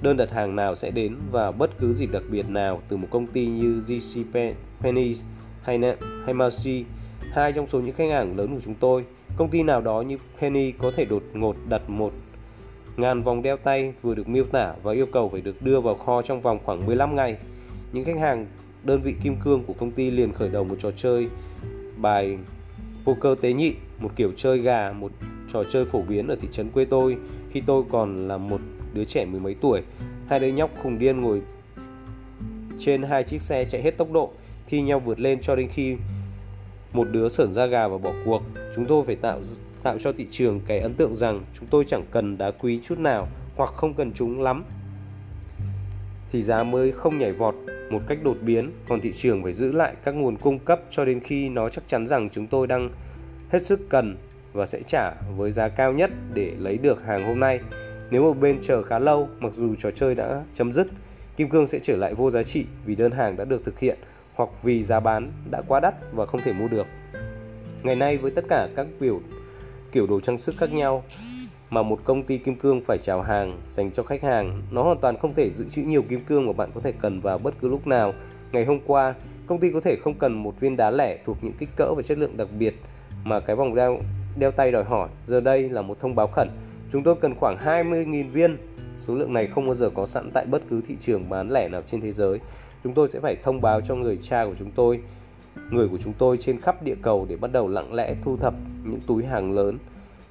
đơn 0.02 0.18
đặt 0.18 0.32
hàng 0.32 0.56
nào 0.56 0.76
sẽ 0.76 0.92
đến 0.92 1.16
vào 1.32 1.52
bất 1.52 1.70
cứ 1.80 1.94
dịp 1.94 2.12
đặc 2.12 2.24
biệt 2.32 2.50
nào 2.50 2.82
từ 2.90 2.98
một 2.98 3.08
công 3.12 3.28
ty 3.28 3.46
như 3.48 3.82
GC 3.88 4.26
Penny 4.82 5.16
hay, 5.64 5.80
hay 6.26 6.34
Macy, 6.34 6.86
hai 7.32 7.54
trong 7.54 7.68
số 7.68 7.80
những 7.80 7.96
khách 7.96 8.10
hàng 8.12 8.38
lớn 8.38 8.56
của 8.56 8.62
chúng 8.66 8.76
tôi. 8.76 9.06
Công 9.38 9.50
ty 9.50 9.64
nào 9.64 9.82
đó 9.82 10.02
như 10.02 10.18
Penny 10.42 10.72
có 10.72 10.92
thể 10.92 11.06
đột 11.06 11.24
ngột 11.34 11.56
đặt 11.70 11.90
một 11.90 12.14
ngàn 12.98 13.24
vòng 13.24 13.42
đeo 13.42 13.58
tay 13.58 13.94
vừa 14.02 14.16
được 14.16 14.30
miêu 14.30 14.44
tả 14.44 14.74
và 14.84 14.94
yêu 14.94 15.06
cầu 15.06 15.30
phải 15.30 15.42
được 15.42 15.62
đưa 15.62 15.82
vào 15.82 15.96
kho 15.96 16.22
trong 16.22 16.42
vòng 16.42 16.60
khoảng 16.66 16.86
15 16.86 17.16
ngày. 17.16 17.38
Những 17.94 18.06
khách 18.06 18.18
hàng 18.18 18.48
đơn 18.84 19.02
vị 19.02 19.16
kim 19.24 19.36
cương 19.44 19.64
của 19.64 19.74
công 19.74 19.92
ty 19.92 20.12
liền 20.12 20.34
khởi 20.34 20.50
đầu 20.50 20.64
một 20.64 20.76
trò 20.80 20.92
chơi 20.92 21.28
bài 21.98 22.38
poker 23.06 23.40
tế 23.42 23.54
nhị, 23.54 23.74
một 24.00 24.10
kiểu 24.16 24.32
chơi 24.38 24.58
gà, 24.58 24.92
một 24.92 25.12
trò 25.54 25.64
chơi 25.64 25.86
phổ 25.86 26.02
biến 26.02 26.28
ở 26.28 26.36
thị 26.42 26.48
trấn 26.52 26.70
quê 26.70 26.86
tôi 26.86 27.18
khi 27.52 27.62
tôi 27.66 27.84
còn 27.92 28.28
là 28.28 28.38
một 28.38 28.62
đứa 28.94 29.04
trẻ 29.04 29.26
mười 29.26 29.40
mấy 29.40 29.56
tuổi. 29.62 29.82
Hai 30.28 30.40
đứa 30.40 30.48
nhóc 30.48 30.70
khùng 30.84 31.00
điên 31.00 31.22
ngồi 31.22 31.42
trên 32.80 33.04
hai 33.04 33.24
chiếc 33.24 33.42
xe 33.42 33.66
chạy 33.66 33.82
hết 33.82 33.98
tốc 33.98 34.12
độ, 34.12 34.32
thi 34.68 34.82
nhau 34.82 35.00
vượt 35.00 35.20
lên 35.20 35.40
cho 35.42 35.56
đến 35.56 35.70
khi 35.74 35.96
một 36.94 37.08
đứa 37.12 37.30
sởn 37.30 37.52
ra 37.52 37.66
gà 37.66 37.88
và 37.88 37.98
bỏ 37.98 38.14
cuộc. 38.26 38.42
Chúng 38.76 38.86
tôi 38.86 39.04
phải 39.06 39.16
tạo 39.16 39.42
tạo 39.84 39.98
cho 40.00 40.12
thị 40.12 40.28
trường 40.32 40.60
cái 40.68 40.80
ấn 40.80 40.94
tượng 40.94 41.16
rằng 41.16 41.42
chúng 41.60 41.68
tôi 41.68 41.86
chẳng 41.88 42.04
cần 42.12 42.38
đá 42.38 42.52
quý 42.52 42.80
chút 42.84 43.00
nào 43.00 43.28
hoặc 43.56 43.74
không 43.74 43.94
cần 43.94 44.12
chúng 44.14 44.42
lắm 44.42 44.64
thì 46.32 46.44
giá 46.44 46.64
mới 46.64 46.92
không 46.92 47.18
nhảy 47.18 47.32
vọt 47.32 47.56
một 47.90 48.00
cách 48.08 48.18
đột 48.24 48.38
biến, 48.42 48.72
còn 48.88 49.02
thị 49.02 49.14
trường 49.18 49.44
phải 49.44 49.54
giữ 49.54 49.72
lại 49.72 49.96
các 50.04 50.12
nguồn 50.12 50.38
cung 50.38 50.60
cấp 50.60 50.82
cho 50.92 51.06
đến 51.06 51.20
khi 51.20 51.50
nó 51.50 51.70
chắc 51.70 51.88
chắn 51.88 52.08
rằng 52.08 52.30
chúng 52.30 52.48
tôi 52.48 52.68
đang 52.68 52.90
hết 53.50 53.66
sức 53.66 53.90
cần 53.90 54.18
và 54.54 54.66
sẽ 54.66 54.82
trả 54.88 55.12
với 55.38 55.52
giá 55.52 55.70
cao 55.70 55.94
nhất 55.94 56.12
để 56.34 56.54
lấy 56.60 56.78
được 56.78 57.06
hàng 57.06 57.26
hôm 57.26 57.40
nay. 57.40 57.60
Nếu 58.12 58.24
một 58.24 58.40
bên 58.40 58.58
chờ 58.62 58.84
khá 58.84 59.00
lâu, 59.00 59.30
mặc 59.40 59.54
dù 59.56 59.76
trò 59.76 59.92
chơi 59.92 60.16
đã 60.16 60.44
chấm 60.54 60.74
dứt, 60.74 60.88
kim 61.38 61.50
cương 61.50 61.68
sẽ 61.68 61.80
trở 61.80 61.96
lại 61.96 62.14
vô 62.14 62.32
giá 62.32 62.44
trị 62.44 62.66
vì 62.86 62.96
đơn 62.96 63.12
hàng 63.12 63.38
đã 63.38 63.46
được 63.46 63.66
thực 63.66 63.80
hiện 63.80 63.98
hoặc 64.34 64.50
vì 64.64 64.84
giá 64.84 65.00
bán 65.00 65.32
đã 65.52 65.62
quá 65.68 65.80
đắt 65.80 65.94
và 66.14 66.26
không 66.26 66.42
thể 66.42 66.54
mua 66.54 66.68
được. 66.68 66.88
Ngày 67.84 67.96
nay 67.96 68.18
với 68.18 68.32
tất 68.32 68.46
cả 68.50 68.68
các 68.76 68.88
biểu 69.00 69.20
kiểu 69.92 70.08
đồ 70.08 70.20
trang 70.20 70.38
sức 70.38 70.56
khác 70.58 70.74
nhau 70.74 71.04
mà 71.70 71.82
một 71.82 72.00
công 72.04 72.24
ty 72.24 72.38
kim 72.38 72.56
cương 72.56 72.82
phải 72.82 72.98
chào 72.98 73.22
hàng 73.22 73.52
dành 73.68 73.92
cho 73.92 74.04
khách 74.04 74.24
hàng, 74.24 74.62
nó 74.72 74.84
hoàn 74.84 74.98
toàn 74.98 75.18
không 75.18 75.34
thể 75.34 75.52
dự 75.52 75.66
trữ 75.70 75.82
nhiều 75.82 76.02
kim 76.02 76.20
cương 76.20 76.46
mà 76.46 76.54
bạn 76.54 76.70
có 76.76 76.82
thể 76.82 76.92
cần 76.92 77.22
vào 77.22 77.38
bất 77.38 77.54
cứ 77.62 77.68
lúc 77.68 77.88
nào. 77.88 78.14
Ngày 78.52 78.66
hôm 78.66 78.80
qua, 78.86 79.14
công 79.48 79.60
ty 79.60 79.72
có 79.72 79.82
thể 79.82 79.96
không 80.04 80.14
cần 80.14 80.34
một 80.34 80.60
viên 80.60 80.78
đá 80.78 80.92
lẻ 80.92 81.18
thuộc 81.26 81.38
những 81.42 81.54
kích 81.60 81.70
cỡ 81.76 81.94
và 81.94 82.02
chất 82.02 82.18
lượng 82.18 82.38
đặc 82.38 82.48
biệt 82.60 82.76
mà 83.24 83.40
cái 83.40 83.56
vòng 83.56 83.76
đeo 83.76 84.00
đeo 84.38 84.52
tay 84.52 84.72
đòi 84.72 84.84
hỏi. 84.84 85.10
Giờ 85.26 85.40
đây 85.40 85.70
là 85.70 85.82
một 85.82 86.00
thông 86.00 86.16
báo 86.16 86.28
khẩn. 86.28 86.50
Chúng 86.92 87.04
tôi 87.04 87.16
cần 87.16 87.36
khoảng 87.36 87.58
20.000 87.58 88.30
viên. 88.30 88.58
Số 89.08 89.16
lượng 89.16 89.34
này 89.34 89.48
không 89.48 89.66
bao 89.66 89.76
giờ 89.76 89.90
có 89.90 90.06
sẵn 90.06 90.32
tại 90.34 90.46
bất 90.46 90.62
cứ 90.70 90.82
thị 90.88 90.96
trường 91.02 91.30
bán 91.30 91.52
lẻ 91.52 91.68
nào 91.70 91.82
trên 91.92 92.02
thế 92.02 92.12
giới. 92.12 92.40
Chúng 92.84 92.94
tôi 92.94 93.08
sẽ 93.08 93.20
phải 93.20 93.36
thông 93.44 93.62
báo 93.62 93.82
cho 93.82 93.96
người 93.96 94.18
cha 94.22 94.46
của 94.46 94.56
chúng 94.60 94.72
tôi 94.72 95.00
người 95.72 95.88
của 95.88 95.98
chúng 96.04 96.14
tôi 96.14 96.38
trên 96.38 96.62
khắp 96.62 96.84
địa 96.84 96.96
cầu 97.02 97.26
để 97.30 97.36
bắt 97.36 97.52
đầu 97.52 97.68
lặng 97.68 97.94
lẽ 97.94 98.16
thu 98.24 98.38
thập 98.38 98.54
những 98.84 99.00
túi 99.08 99.26
hàng 99.26 99.52
lớn 99.52 99.78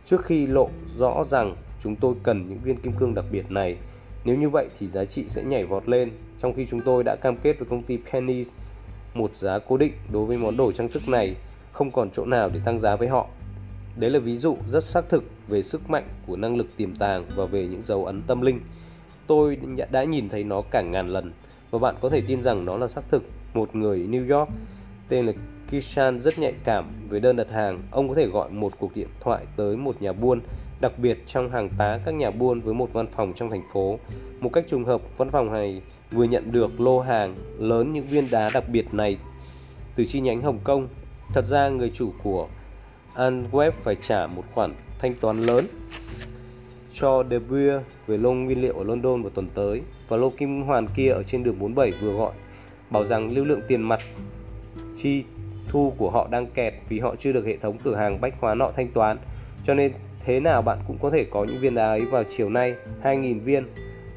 trước 0.07 0.25
khi 0.25 0.47
lộ 0.47 0.69
rõ 0.97 1.25
rằng 1.25 1.57
chúng 1.83 1.97
tôi 1.97 2.15
cần 2.23 2.49
những 2.49 2.59
viên 2.65 2.77
kim 2.77 2.93
cương 2.93 3.15
đặc 3.15 3.25
biệt 3.33 3.51
này. 3.51 3.77
Nếu 4.25 4.37
như 4.37 4.49
vậy 4.49 4.69
thì 4.79 4.89
giá 4.89 5.05
trị 5.05 5.25
sẽ 5.29 5.43
nhảy 5.45 5.65
vọt 5.65 5.89
lên, 5.89 6.11
trong 6.39 6.55
khi 6.55 6.67
chúng 6.71 6.81
tôi 6.81 7.03
đã 7.05 7.17
cam 7.17 7.37
kết 7.37 7.59
với 7.59 7.69
công 7.71 7.83
ty 7.83 7.99
Penny 8.13 8.45
một 9.15 9.35
giá 9.35 9.59
cố 9.59 9.77
định 9.77 9.93
đối 10.13 10.27
với 10.27 10.39
món 10.39 10.57
đồ 10.57 10.73
trang 10.73 10.89
sức 10.89 11.09
này, 11.09 11.35
không 11.73 11.91
còn 11.91 12.11
chỗ 12.11 12.25
nào 12.25 12.51
để 12.55 12.61
tăng 12.65 12.79
giá 12.79 12.97
với 12.97 13.09
họ. 13.09 13.27
Đấy 13.99 14.11
là 14.11 14.19
ví 14.19 14.37
dụ 14.37 14.57
rất 14.69 14.85
xác 14.85 15.09
thực 15.09 15.25
về 15.49 15.63
sức 15.63 15.91
mạnh 15.91 16.09
của 16.27 16.37
năng 16.37 16.57
lực 16.57 16.77
tiềm 16.77 16.97
tàng 16.97 17.25
và 17.37 17.45
về 17.45 17.67
những 17.67 17.83
dấu 17.83 18.05
ấn 18.05 18.23
tâm 18.27 18.41
linh. 18.41 18.61
Tôi 19.27 19.59
đã 19.91 20.05
nhìn 20.05 20.29
thấy 20.29 20.45
nó 20.45 20.63
cả 20.71 20.83
ngàn 20.83 21.09
lần 21.09 21.33
và 21.71 21.79
bạn 21.79 21.95
có 22.01 22.09
thể 22.09 22.23
tin 22.27 22.43
rằng 22.43 22.65
nó 22.65 22.77
là 22.77 22.89
xác 22.89 23.03
thực. 23.11 23.23
Một 23.55 23.77
người 23.77 23.99
New 23.99 24.39
York 24.39 24.51
tên 25.09 25.27
là 25.27 25.33
Kishan 25.71 26.21
rất 26.21 26.39
nhạy 26.39 26.55
cảm 26.65 26.85
về 27.09 27.21
đơn 27.21 27.37
đặt 27.37 27.51
hàng. 27.51 27.83
Ông 27.91 28.09
có 28.09 28.15
thể 28.15 28.27
gọi 28.27 28.51
một 28.51 28.73
cuộc 28.79 28.97
điện 28.97 29.09
thoại 29.21 29.47
tới 29.57 29.77
một 29.77 30.03
nhà 30.03 30.13
buôn, 30.13 30.41
đặc 30.81 30.93
biệt 30.99 31.19
trong 31.27 31.51
hàng 31.51 31.69
tá 31.79 32.01
các 32.05 32.15
nhà 32.15 32.31
buôn 32.31 32.61
với 32.61 32.75
một 32.75 32.93
văn 32.93 33.07
phòng 33.07 33.33
trong 33.37 33.51
thành 33.51 33.63
phố. 33.73 33.99
Một 34.41 34.53
cách 34.53 34.65
trùng 34.69 34.85
hợp, 34.85 35.01
văn 35.17 35.31
phòng 35.31 35.53
này 35.53 35.83
vừa 36.11 36.25
nhận 36.25 36.53
được 36.53 36.81
lô 36.81 37.01
hàng 37.01 37.35
lớn 37.59 37.93
những 37.93 38.07
viên 38.07 38.29
đá 38.31 38.51
đặc 38.55 38.65
biệt 38.73 38.95
này 38.95 39.17
từ 39.97 40.05
chi 40.05 40.21
nhánh 40.21 40.43
Hồng 40.43 40.59
Kông. 40.65 40.89
Thật 41.35 41.45
ra 41.45 41.69
người 41.69 41.91
chủ 41.91 42.13
của 42.23 42.49
Antwerp 43.19 43.73
phải 43.83 43.97
trả 44.09 44.27
một 44.27 44.45
khoản 44.55 44.75
thanh 44.99 45.15
toán 45.15 45.43
lớn 45.43 45.67
cho 46.95 47.25
De 47.31 47.39
Beer 47.39 47.83
về 48.07 48.17
lô 48.17 48.33
nguyên 48.33 48.63
liệu 48.63 48.79
ở 48.79 48.85
London 48.85 49.23
vào 49.23 49.31
tuần 49.31 49.49
tới 49.55 49.83
và 50.09 50.17
lô 50.17 50.31
kim 50.31 50.63
hoàn 50.63 50.87
kia 50.89 51.09
ở 51.09 51.23
trên 51.23 51.45
đường 51.45 51.59
47 51.59 51.93
vừa 52.01 52.13
gọi 52.13 52.33
bảo 52.91 53.05
rằng 53.05 53.31
lưu 53.31 53.45
lượng 53.45 53.61
tiền 53.69 53.83
mặt 53.83 54.01
chi 55.03 55.25
thu 55.69 55.93
của 55.99 56.11
họ 56.11 56.29
đang 56.31 56.47
kẹt 56.47 56.75
vì 56.89 57.01
họ 57.01 57.15
chưa 57.19 57.33
được 57.33 57.47
hệ 57.47 57.57
thống 57.57 57.79
cửa 57.85 57.97
hàng 57.97 58.21
bách 58.21 58.35
hóa 58.41 58.55
nọ 58.55 58.71
thanh 58.77 58.89
toán. 58.89 59.19
Cho 59.65 59.75
nên 59.75 59.93
thế 60.25 60.41
nào 60.41 60.63
bạn 60.63 60.79
cũng 60.87 60.99
có 61.03 61.11
thể 61.11 61.25
có 61.31 61.45
những 61.45 61.61
viên 61.61 61.75
đá 61.75 61.87
ấy 61.87 62.05
vào 62.05 62.25
chiều 62.37 62.51
nay 62.51 62.75
2.000 63.03 63.41
viên 63.41 63.67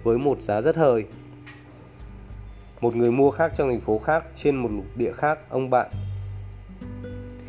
với 0.03 0.17
một 0.17 0.41
giá 0.41 0.62
rất 0.62 0.75
hời. 0.75 1.05
Một 2.81 2.96
người 2.96 3.12
mua 3.12 3.31
khác 3.31 3.51
trong 3.58 3.70
thành 3.70 3.81
phố 3.81 4.00
khác 4.00 4.24
trên 4.36 4.55
một 4.55 4.70
lục 4.72 4.86
địa 4.96 5.12
khác, 5.12 5.39
ông 5.50 5.70
bạn 5.70 5.89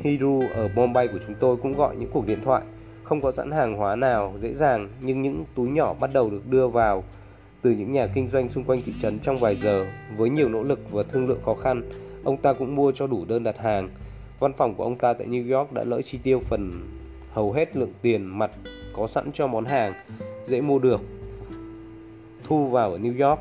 Hiru 0.03 0.43
ở 0.55 0.69
Bombay 0.69 1.09
của 1.09 1.19
chúng 1.27 1.35
tôi 1.41 1.57
cũng 1.57 1.77
gọi 1.77 1.97
những 1.97 2.11
cuộc 2.13 2.27
điện 2.27 2.39
thoại. 2.45 2.63
Không 3.05 3.21
có 3.21 3.33
sẵn 3.33 3.51
hàng 3.51 3.77
hóa 3.77 3.97
nào 3.97 4.35
dễ 4.39 4.55
dàng, 4.55 4.89
nhưng 5.01 5.23
những 5.23 5.45
túi 5.55 5.71
nhỏ 5.71 5.95
bắt 5.95 6.11
đầu 6.13 6.31
được 6.31 6.47
đưa 6.51 6.69
vào 6.69 7.05
từ 7.63 7.71
những 7.71 7.93
nhà 7.93 8.07
kinh 8.07 8.29
doanh 8.29 8.49
xung 8.49 8.65
quanh 8.65 8.83
thị 8.87 8.93
trấn 9.03 9.19
trong 9.19 9.39
vài 9.39 9.55
giờ 9.55 9.87
với 10.17 10.31
nhiều 10.31 10.49
nỗ 10.49 10.63
lực 10.63 10.93
và 10.93 11.03
thương 11.03 11.29
lượng 11.29 11.41
khó 11.45 11.55
khăn, 11.55 11.91
ông 12.25 12.37
ta 12.37 12.53
cũng 12.53 12.75
mua 12.75 12.93
cho 12.93 13.07
đủ 13.07 13.25
đơn 13.25 13.45
đặt 13.45 13.59
hàng. 13.59 13.89
Văn 14.41 14.53
phòng 14.53 14.75
của 14.75 14.85
ông 14.85 14.99
ta 14.99 15.13
tại 15.13 15.27
New 15.27 15.59
York 15.59 15.73
đã 15.73 15.85
lỡ 15.85 16.03
chi 16.03 16.19
tiêu 16.23 16.41
phần 16.45 16.73
hầu 17.33 17.53
hết 17.53 17.77
lượng 17.77 17.93
tiền 18.03 18.25
mặt 18.25 18.51
có 18.93 19.07
sẵn 19.07 19.33
cho 19.33 19.47
món 19.47 19.65
hàng 19.65 19.93
dễ 20.45 20.61
mua 20.61 20.79
được, 20.79 21.01
thu 22.45 22.67
vào 22.67 22.93
ở 22.93 22.99
New 22.99 23.29
York 23.29 23.41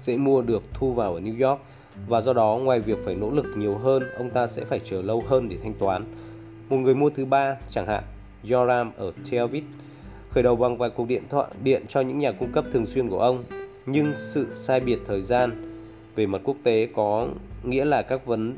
dễ 0.00 0.16
mua 0.16 0.42
được, 0.42 0.62
thu 0.74 0.92
vào 0.92 1.14
ở 1.14 1.20
New 1.20 1.48
York 1.48 1.60
và 2.06 2.20
do 2.20 2.32
đó 2.32 2.58
ngoài 2.62 2.80
việc 2.80 2.98
phải 3.04 3.14
nỗ 3.14 3.30
lực 3.30 3.46
nhiều 3.56 3.78
hơn 3.78 4.02
ông 4.18 4.30
ta 4.30 4.46
sẽ 4.46 4.64
phải 4.64 4.80
chờ 4.84 5.02
lâu 5.02 5.22
hơn 5.26 5.48
để 5.48 5.56
thanh 5.62 5.74
toán. 5.74 6.04
Một 6.68 6.76
người 6.76 6.94
mua 6.94 7.10
thứ 7.10 7.24
ba 7.24 7.56
chẳng 7.70 7.86
hạn 7.86 8.04
Yoram 8.50 8.90
ở 8.96 9.12
Tel 9.30 9.40
Aviv 9.40 9.64
khởi 10.30 10.42
đầu 10.42 10.56
bằng 10.56 10.76
vài 10.76 10.90
cuộc 10.90 11.08
điện 11.08 11.22
thoại 11.30 11.46
điện 11.62 11.82
cho 11.88 12.00
những 12.00 12.18
nhà 12.18 12.32
cung 12.32 12.52
cấp 12.52 12.64
thường 12.72 12.86
xuyên 12.86 13.08
của 13.08 13.20
ông. 13.20 13.44
Nhưng 13.86 14.12
sự 14.16 14.46
sai 14.54 14.80
biệt 14.80 14.98
thời 15.06 15.22
gian 15.22 15.72
về 16.14 16.26
mặt 16.26 16.40
quốc 16.44 16.56
tế 16.62 16.88
có 16.94 17.28
nghĩa 17.64 17.84
là 17.84 18.02
các 18.02 18.26
vấn 18.26 18.56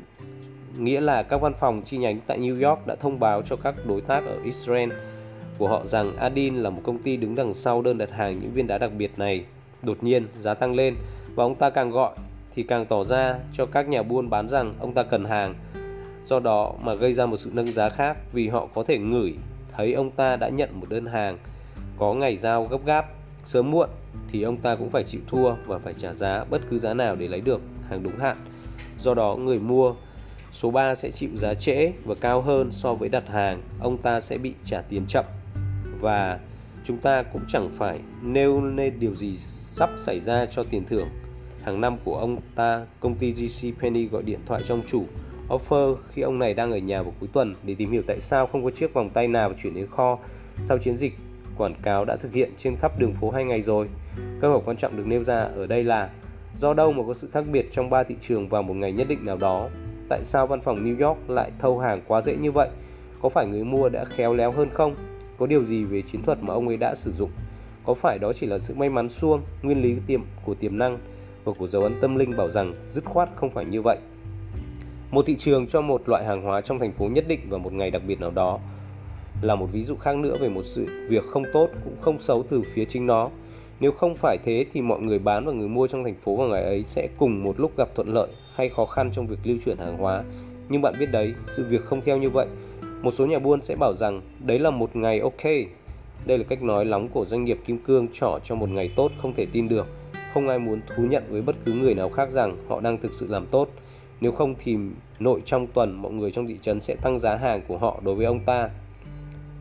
nghĩa 0.77 1.01
là 1.01 1.23
các 1.23 1.41
văn 1.41 1.53
phòng 1.59 1.81
chi 1.85 1.97
nhánh 1.97 2.19
tại 2.27 2.39
New 2.39 2.69
York 2.69 2.87
đã 2.87 2.95
thông 2.95 3.19
báo 3.19 3.41
cho 3.41 3.55
các 3.55 3.75
đối 3.85 4.01
tác 4.01 4.25
ở 4.25 4.37
Israel 4.43 4.89
của 5.57 5.67
họ 5.67 5.85
rằng 5.85 6.17
Adin 6.17 6.55
là 6.55 6.69
một 6.69 6.81
công 6.83 6.97
ty 6.97 7.17
đứng 7.17 7.35
đằng 7.35 7.53
sau 7.53 7.81
đơn 7.81 7.97
đặt 7.97 8.11
hàng 8.11 8.39
những 8.39 8.51
viên 8.51 8.67
đá 8.67 8.77
đặc 8.77 8.91
biệt 8.97 9.11
này. 9.17 9.45
Đột 9.81 10.03
nhiên, 10.03 10.27
giá 10.39 10.53
tăng 10.53 10.75
lên 10.75 10.95
và 11.35 11.43
ông 11.43 11.55
ta 11.55 11.69
càng 11.69 11.91
gọi 11.91 12.15
thì 12.55 12.63
càng 12.63 12.85
tỏ 12.85 13.03
ra 13.03 13.39
cho 13.53 13.65
các 13.65 13.87
nhà 13.87 14.03
buôn 14.03 14.29
bán 14.29 14.49
rằng 14.49 14.73
ông 14.79 14.93
ta 14.93 15.03
cần 15.03 15.25
hàng. 15.25 15.55
Do 16.25 16.39
đó 16.39 16.73
mà 16.81 16.93
gây 16.93 17.13
ra 17.13 17.25
một 17.25 17.37
sự 17.37 17.51
nâng 17.53 17.71
giá 17.71 17.89
khác 17.89 18.17
vì 18.33 18.47
họ 18.47 18.67
có 18.73 18.83
thể 18.83 18.97
ngửi 18.97 19.35
thấy 19.77 19.93
ông 19.93 20.11
ta 20.11 20.35
đã 20.35 20.49
nhận 20.49 20.69
một 20.79 20.89
đơn 20.89 21.05
hàng 21.05 21.37
có 21.97 22.13
ngày 22.13 22.37
giao 22.37 22.65
gấp 22.65 22.85
gáp 22.85 23.05
Sớm 23.45 23.71
muộn 23.71 23.89
thì 24.31 24.41
ông 24.41 24.57
ta 24.57 24.75
cũng 24.75 24.89
phải 24.89 25.03
chịu 25.03 25.21
thua 25.27 25.53
và 25.65 25.77
phải 25.77 25.93
trả 25.93 26.13
giá 26.13 26.43
bất 26.49 26.61
cứ 26.69 26.79
giá 26.79 26.93
nào 26.93 27.15
để 27.15 27.27
lấy 27.27 27.41
được 27.41 27.61
hàng 27.89 28.03
đúng 28.03 28.19
hạn. 28.19 28.37
Do 28.99 29.13
đó 29.13 29.35
người 29.35 29.59
mua 29.59 29.95
số 30.53 30.71
3 30.71 30.95
sẽ 30.95 31.11
chịu 31.11 31.29
giá 31.35 31.53
trễ 31.53 31.91
và 32.05 32.15
cao 32.21 32.41
hơn 32.41 32.71
so 32.71 32.93
với 32.93 33.09
đặt 33.09 33.27
hàng, 33.27 33.61
ông 33.79 33.97
ta 33.97 34.19
sẽ 34.19 34.37
bị 34.37 34.53
trả 34.65 34.81
tiền 34.81 35.05
chậm 35.07 35.25
và 35.99 36.39
chúng 36.85 36.97
ta 36.97 37.23
cũng 37.23 37.41
chẳng 37.47 37.69
phải 37.77 37.99
nêu 38.21 38.61
lên 38.61 38.93
điều 38.99 39.15
gì 39.15 39.37
sắp 39.37 39.89
xảy 39.97 40.19
ra 40.19 40.45
cho 40.45 40.63
tiền 40.63 40.83
thưởng. 40.85 41.07
Hàng 41.65 41.81
năm 41.81 41.97
của 42.03 42.17
ông 42.17 42.37
ta, 42.55 42.85
công 42.99 43.15
ty 43.15 43.31
GC 43.31 43.81
Penny 43.81 44.05
gọi 44.05 44.23
điện 44.23 44.39
thoại 44.45 44.61
cho 44.67 44.73
ông 44.73 44.81
chủ 44.87 45.05
offer 45.49 45.95
khi 46.11 46.21
ông 46.21 46.39
này 46.39 46.53
đang 46.53 46.71
ở 46.71 46.77
nhà 46.77 47.01
vào 47.01 47.13
cuối 47.19 47.29
tuần 47.33 47.55
để 47.63 47.75
tìm 47.75 47.91
hiểu 47.91 48.01
tại 48.07 48.19
sao 48.19 48.47
không 48.47 48.63
có 48.63 48.71
chiếc 48.71 48.93
vòng 48.93 49.09
tay 49.09 49.27
nào 49.27 49.53
chuyển 49.57 49.75
đến 49.75 49.87
kho 49.87 50.17
sau 50.63 50.77
chiến 50.77 50.97
dịch 50.97 51.13
quảng 51.57 51.75
cáo 51.81 52.05
đã 52.05 52.15
thực 52.15 52.33
hiện 52.33 52.51
trên 52.57 52.75
khắp 52.75 52.99
đường 52.99 53.13
phố 53.13 53.29
hai 53.29 53.45
ngày 53.45 53.61
rồi. 53.61 53.89
Câu 54.41 54.51
hỏi 54.51 54.61
quan 54.65 54.77
trọng 54.77 54.97
được 54.97 55.07
nêu 55.07 55.23
ra 55.23 55.41
ở 55.41 55.67
đây 55.67 55.83
là 55.83 56.09
do 56.57 56.73
đâu 56.73 56.91
mà 56.91 57.03
có 57.07 57.13
sự 57.13 57.29
khác 57.33 57.43
biệt 57.51 57.65
trong 57.71 57.89
ba 57.89 58.03
thị 58.03 58.15
trường 58.21 58.49
vào 58.49 58.63
một 58.63 58.73
ngày 58.73 58.91
nhất 58.91 59.07
định 59.07 59.25
nào 59.25 59.37
đó? 59.37 59.69
Tại 60.09 60.23
sao 60.23 60.47
văn 60.47 60.61
phòng 60.61 60.85
New 60.85 61.07
York 61.07 61.29
lại 61.29 61.51
thâu 61.59 61.79
hàng 61.79 62.01
quá 62.07 62.21
dễ 62.21 62.35
như 62.35 62.51
vậy? 62.51 62.69
Có 63.21 63.29
phải 63.29 63.47
người 63.47 63.63
mua 63.63 63.89
đã 63.89 64.05
khéo 64.05 64.33
léo 64.33 64.51
hơn 64.51 64.69
không? 64.73 64.95
Có 65.37 65.45
điều 65.45 65.65
gì 65.65 65.83
về 65.83 66.01
chiến 66.01 66.21
thuật 66.23 66.43
mà 66.43 66.53
ông 66.53 66.67
ấy 66.67 66.77
đã 66.77 66.95
sử 66.95 67.11
dụng? 67.11 67.29
Có 67.85 67.93
phải 67.93 68.19
đó 68.19 68.33
chỉ 68.33 68.47
là 68.47 68.59
sự 68.59 68.73
may 68.73 68.89
mắn 68.89 69.09
suông, 69.09 69.41
nguyên 69.61 69.81
lý 69.81 69.95
tiềm 70.07 70.21
của 70.45 70.53
tiềm 70.53 70.77
năng 70.77 70.97
và 71.45 71.53
của 71.57 71.67
dấu 71.67 71.81
ấn 71.81 71.93
tâm 72.01 72.15
linh 72.15 72.31
bảo 72.37 72.51
rằng 72.51 72.73
dứt 72.83 73.05
khoát 73.05 73.29
không 73.35 73.49
phải 73.49 73.65
như 73.65 73.81
vậy? 73.81 73.97
Một 75.11 75.25
thị 75.25 75.35
trường 75.39 75.67
cho 75.67 75.81
một 75.81 76.09
loại 76.09 76.25
hàng 76.25 76.41
hóa 76.41 76.61
trong 76.61 76.79
thành 76.79 76.91
phố 76.91 77.07
nhất 77.07 77.25
định 77.27 77.39
vào 77.49 77.59
một 77.59 77.73
ngày 77.73 77.91
đặc 77.91 78.01
biệt 78.07 78.19
nào 78.19 78.31
đó 78.31 78.59
là 79.41 79.55
một 79.55 79.67
ví 79.71 79.83
dụ 79.83 79.95
khác 79.95 80.17
nữa 80.17 80.37
về 80.39 80.49
một 80.49 80.61
sự 80.65 81.07
việc 81.09 81.23
không 81.23 81.43
tốt 81.53 81.69
cũng 81.83 81.95
không 82.01 82.19
xấu 82.19 82.43
từ 82.43 82.61
phía 82.73 82.85
chính 82.85 83.07
nó. 83.07 83.29
Nếu 83.79 83.91
không 83.91 84.15
phải 84.15 84.37
thế 84.45 84.65
thì 84.73 84.81
mọi 84.81 84.99
người 84.99 85.19
bán 85.19 85.45
và 85.45 85.51
người 85.51 85.67
mua 85.67 85.87
trong 85.87 86.03
thành 86.03 86.15
phố 86.15 86.35
vào 86.35 86.47
ngày 86.47 86.63
ấy 86.63 86.83
sẽ 86.83 87.07
cùng 87.17 87.43
một 87.43 87.59
lúc 87.59 87.77
gặp 87.77 87.95
thuận 87.95 88.07
lợi 88.07 88.27
hay 88.55 88.69
khó 88.69 88.85
khăn 88.85 89.11
trong 89.13 89.27
việc 89.27 89.37
lưu 89.43 89.57
chuyển 89.65 89.77
hàng 89.77 89.97
hóa. 89.97 90.23
Nhưng 90.69 90.81
bạn 90.81 90.93
biết 90.99 91.11
đấy, 91.11 91.33
sự 91.55 91.65
việc 91.69 91.85
không 91.85 92.01
theo 92.01 92.17
như 92.17 92.29
vậy. 92.29 92.47
Một 93.01 93.11
số 93.11 93.25
nhà 93.25 93.39
buôn 93.39 93.61
sẽ 93.61 93.75
bảo 93.75 93.93
rằng 93.93 94.21
đấy 94.39 94.59
là 94.59 94.69
một 94.69 94.95
ngày 94.95 95.19
ok. 95.19 95.43
Đây 96.25 96.37
là 96.37 96.43
cách 96.49 96.63
nói 96.63 96.85
lóng 96.85 97.07
của 97.07 97.25
doanh 97.25 97.43
nghiệp 97.43 97.59
Kim 97.65 97.77
Cương 97.77 98.07
trỏ 98.13 98.39
cho 98.43 98.55
một 98.55 98.69
ngày 98.69 98.89
tốt 98.95 99.11
không 99.21 99.33
thể 99.33 99.45
tin 99.51 99.67
được. 99.67 99.87
Không 100.33 100.47
ai 100.47 100.59
muốn 100.59 100.81
thú 100.87 101.03
nhận 101.03 101.23
với 101.29 101.41
bất 101.41 101.55
cứ 101.65 101.73
người 101.73 101.93
nào 101.93 102.09
khác 102.09 102.31
rằng 102.31 102.57
họ 102.67 102.79
đang 102.79 102.97
thực 102.97 103.13
sự 103.13 103.27
làm 103.29 103.45
tốt. 103.45 103.69
Nếu 104.21 104.31
không 104.31 104.55
thì 104.59 104.77
nội 105.19 105.41
trong 105.45 105.67
tuần 105.67 106.01
mọi 106.01 106.11
người 106.11 106.31
trong 106.31 106.47
thị 106.47 106.57
trấn 106.61 106.81
sẽ 106.81 106.95
tăng 106.95 107.19
giá 107.19 107.35
hàng 107.35 107.61
của 107.67 107.77
họ 107.77 107.99
đối 108.03 108.15
với 108.15 108.25
ông 108.25 108.39
ta 108.39 108.69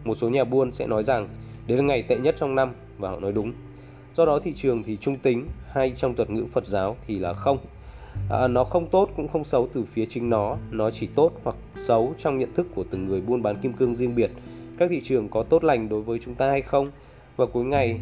một 0.04 0.14
số 0.14 0.28
nhà 0.28 0.44
buôn 0.44 0.72
sẽ 0.72 0.86
nói 0.86 1.02
rằng 1.02 1.28
đấy 1.66 1.78
là 1.78 1.84
ngày 1.84 2.02
tệ 2.02 2.16
nhất 2.16 2.34
trong 2.38 2.54
năm 2.54 2.72
và 2.98 3.10
họ 3.10 3.20
nói 3.20 3.32
đúng. 3.32 3.52
Do 4.16 4.26
đó 4.26 4.38
thị 4.38 4.52
trường 4.56 4.82
thì 4.82 4.96
trung 4.96 5.16
tính 5.16 5.46
hay 5.72 5.92
trong 5.96 6.14
thuật 6.14 6.30
ngữ 6.30 6.44
Phật 6.52 6.66
giáo 6.66 6.96
thì 7.06 7.18
là 7.18 7.32
không. 7.32 7.58
À, 8.30 8.48
nó 8.48 8.64
không 8.64 8.86
tốt 8.86 9.10
cũng 9.16 9.28
không 9.28 9.44
xấu 9.44 9.68
từ 9.72 9.84
phía 9.84 10.06
chính 10.06 10.30
nó, 10.30 10.56
nó 10.70 10.90
chỉ 10.90 11.06
tốt 11.06 11.32
hoặc 11.44 11.56
xấu 11.76 12.14
trong 12.18 12.38
nhận 12.38 12.54
thức 12.54 12.66
của 12.74 12.84
từng 12.90 13.06
người 13.06 13.20
buôn 13.20 13.42
bán 13.42 13.56
kim 13.56 13.72
cương 13.72 13.96
riêng 13.96 14.14
biệt. 14.14 14.30
Các 14.78 14.90
thị 14.90 15.00
trường 15.04 15.28
có 15.28 15.42
tốt 15.42 15.64
lành 15.64 15.88
đối 15.88 16.02
với 16.02 16.18
chúng 16.18 16.34
ta 16.34 16.50
hay 16.50 16.62
không? 16.62 16.90
và 17.36 17.46
cuối 17.46 17.64
ngày 17.64 18.00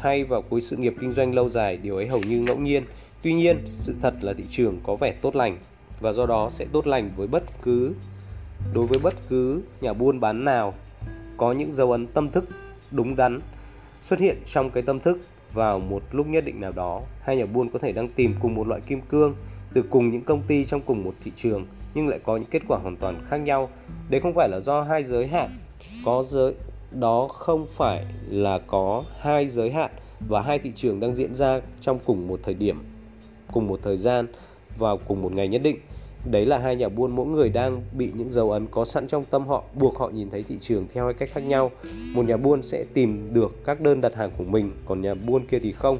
hay 0.00 0.24
vào 0.24 0.42
cuối 0.42 0.62
sự 0.62 0.76
nghiệp 0.76 0.94
kinh 1.00 1.12
doanh 1.12 1.34
lâu 1.34 1.48
dài, 1.48 1.76
điều 1.76 1.96
ấy 1.96 2.06
hầu 2.06 2.20
như 2.20 2.40
ngẫu 2.40 2.56
nhiên. 2.56 2.84
Tuy 3.22 3.32
nhiên, 3.32 3.58
sự 3.74 3.94
thật 4.02 4.14
là 4.20 4.32
thị 4.32 4.44
trường 4.50 4.78
có 4.82 4.96
vẻ 4.96 5.12
tốt 5.12 5.36
lành 5.36 5.58
và 6.00 6.12
do 6.12 6.26
đó 6.26 6.48
sẽ 6.50 6.66
tốt 6.72 6.86
lành 6.86 7.10
với 7.16 7.26
bất 7.26 7.42
cứ 7.62 7.92
đối 8.74 8.86
với 8.86 8.98
bất 8.98 9.14
cứ 9.28 9.62
nhà 9.80 9.92
buôn 9.92 10.20
bán 10.20 10.44
nào. 10.44 10.74
Có 11.36 11.52
những 11.52 11.72
dấu 11.72 11.92
ấn 11.92 12.06
tâm 12.06 12.30
thức 12.30 12.44
đúng 12.90 13.16
đắn 13.16 13.40
xuất 14.02 14.20
hiện 14.20 14.36
trong 14.52 14.70
cái 14.70 14.82
tâm 14.82 15.00
thức 15.00 15.20
vào 15.52 15.78
một 15.78 16.02
lúc 16.12 16.26
nhất 16.26 16.44
định 16.44 16.60
nào 16.60 16.72
đó. 16.72 17.02
Hai 17.22 17.36
nhà 17.36 17.46
buôn 17.46 17.68
có 17.70 17.78
thể 17.78 17.92
đang 17.92 18.08
tìm 18.08 18.34
cùng 18.40 18.54
một 18.54 18.68
loại 18.68 18.80
kim 18.80 19.00
cương 19.00 19.34
từ 19.74 19.82
cùng 19.90 20.10
những 20.10 20.24
công 20.24 20.42
ty 20.42 20.64
trong 20.64 20.80
cùng 20.80 21.04
một 21.04 21.14
thị 21.24 21.32
trường 21.36 21.66
nhưng 21.94 22.08
lại 22.08 22.18
có 22.24 22.36
những 22.36 22.50
kết 22.50 22.62
quả 22.68 22.78
hoàn 22.78 22.96
toàn 22.96 23.14
khác 23.28 23.36
nhau. 23.36 23.68
Đấy 24.08 24.20
không 24.20 24.34
phải 24.34 24.48
là 24.48 24.60
do 24.60 24.82
hai 24.82 25.04
giới 25.04 25.26
hạn 25.26 25.48
có 26.04 26.24
giới 26.28 26.54
đó 26.90 27.28
không 27.28 27.66
phải 27.76 28.04
là 28.28 28.58
có 28.58 29.04
hai 29.18 29.48
giới 29.48 29.70
hạn 29.70 29.90
và 30.28 30.42
hai 30.42 30.58
thị 30.58 30.72
trường 30.76 31.00
đang 31.00 31.14
diễn 31.14 31.34
ra 31.34 31.60
trong 31.80 31.98
cùng 32.04 32.28
một 32.28 32.40
thời 32.42 32.54
điểm, 32.54 32.82
cùng 33.52 33.66
một 33.66 33.80
thời 33.82 33.96
gian 33.96 34.26
vào 34.78 34.98
cùng 35.08 35.22
một 35.22 35.32
ngày 35.32 35.48
nhất 35.48 35.60
định. 35.64 35.76
Đấy 36.30 36.46
là 36.46 36.58
hai 36.58 36.76
nhà 36.76 36.88
buôn 36.88 37.16
mỗi 37.16 37.26
người 37.26 37.48
đang 37.48 37.82
bị 37.98 38.10
những 38.14 38.30
dấu 38.30 38.50
ấn 38.50 38.66
có 38.70 38.84
sẵn 38.84 39.08
trong 39.08 39.24
tâm 39.24 39.46
họ, 39.46 39.64
buộc 39.74 39.98
họ 39.98 40.08
nhìn 40.08 40.30
thấy 40.30 40.42
thị 40.42 40.56
trường 40.60 40.86
theo 40.94 41.04
hai 41.04 41.14
cách 41.14 41.28
khác 41.32 41.40
nhau. 41.40 41.70
Một 42.14 42.26
nhà 42.26 42.36
buôn 42.36 42.62
sẽ 42.62 42.84
tìm 42.94 43.34
được 43.34 43.64
các 43.64 43.80
đơn 43.80 44.00
đặt 44.00 44.14
hàng 44.14 44.30
của 44.38 44.44
mình, 44.44 44.72
còn 44.86 45.02
nhà 45.02 45.14
buôn 45.14 45.46
kia 45.46 45.58
thì 45.58 45.72
không. 45.72 45.98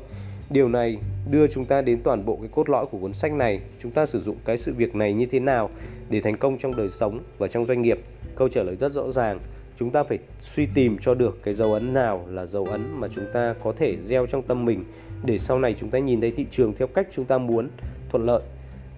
Điều 0.50 0.68
này 0.68 0.98
đưa 1.30 1.46
chúng 1.46 1.64
ta 1.64 1.82
đến 1.82 2.00
toàn 2.02 2.24
bộ 2.24 2.36
cái 2.36 2.48
cốt 2.54 2.68
lõi 2.68 2.86
của 2.86 2.98
cuốn 2.98 3.14
sách 3.14 3.32
này. 3.32 3.60
Chúng 3.82 3.92
ta 3.92 4.06
sử 4.06 4.20
dụng 4.20 4.36
cái 4.44 4.58
sự 4.58 4.74
việc 4.74 4.94
này 4.94 5.12
như 5.12 5.26
thế 5.26 5.40
nào 5.40 5.70
để 6.10 6.20
thành 6.20 6.36
công 6.36 6.58
trong 6.58 6.76
đời 6.76 6.88
sống 6.88 7.20
và 7.38 7.48
trong 7.48 7.64
doanh 7.64 7.82
nghiệp? 7.82 8.00
Câu 8.36 8.48
trả 8.48 8.62
lời 8.62 8.76
rất 8.76 8.92
rõ 8.92 9.12
ràng 9.12 9.38
chúng 9.80 9.90
ta 9.90 10.02
phải 10.02 10.18
suy 10.42 10.66
tìm 10.74 10.98
cho 11.00 11.14
được 11.14 11.42
cái 11.42 11.54
dấu 11.54 11.72
ấn 11.72 11.94
nào 11.94 12.26
là 12.28 12.46
dấu 12.46 12.64
ấn 12.64 13.00
mà 13.00 13.08
chúng 13.14 13.24
ta 13.32 13.54
có 13.62 13.72
thể 13.76 13.96
gieo 14.04 14.26
trong 14.26 14.42
tâm 14.42 14.64
mình 14.64 14.84
để 15.24 15.38
sau 15.38 15.58
này 15.58 15.74
chúng 15.80 15.90
ta 15.90 15.98
nhìn 15.98 16.20
thấy 16.20 16.30
thị 16.30 16.46
trường 16.50 16.72
theo 16.78 16.88
cách 16.88 17.08
chúng 17.12 17.24
ta 17.24 17.38
muốn 17.38 17.68
thuận 18.10 18.26
lợi 18.26 18.42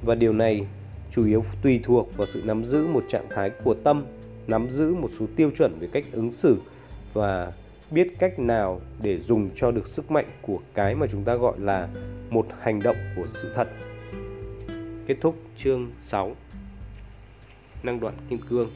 và 0.02 0.14
điều 0.14 0.32
này 0.32 0.66
chủ 1.10 1.26
yếu 1.26 1.44
tùy 1.62 1.80
thuộc 1.84 2.16
vào 2.16 2.26
sự 2.26 2.42
nắm 2.44 2.64
giữ 2.64 2.86
một 2.86 3.04
trạng 3.08 3.26
thái 3.30 3.50
của 3.50 3.74
tâm, 3.74 4.04
nắm 4.46 4.70
giữ 4.70 4.94
một 4.94 5.08
số 5.18 5.26
tiêu 5.36 5.50
chuẩn 5.58 5.78
về 5.78 5.88
cách 5.92 6.04
ứng 6.12 6.32
xử 6.32 6.56
và 7.12 7.52
biết 7.90 8.18
cách 8.18 8.38
nào 8.38 8.80
để 9.02 9.18
dùng 9.18 9.50
cho 9.54 9.70
được 9.70 9.88
sức 9.88 10.10
mạnh 10.10 10.26
của 10.42 10.58
cái 10.74 10.94
mà 10.94 11.06
chúng 11.12 11.24
ta 11.24 11.34
gọi 11.34 11.54
là 11.58 11.88
một 12.30 12.46
hành 12.60 12.80
động 12.82 12.96
của 13.16 13.26
sự 13.26 13.52
thật. 13.54 13.68
Kết 15.06 15.16
thúc 15.20 15.34
chương 15.58 15.90
6 16.02 16.36
Năng 17.82 18.00
đoạn 18.00 18.14
kim 18.28 18.38
cương 18.48 18.70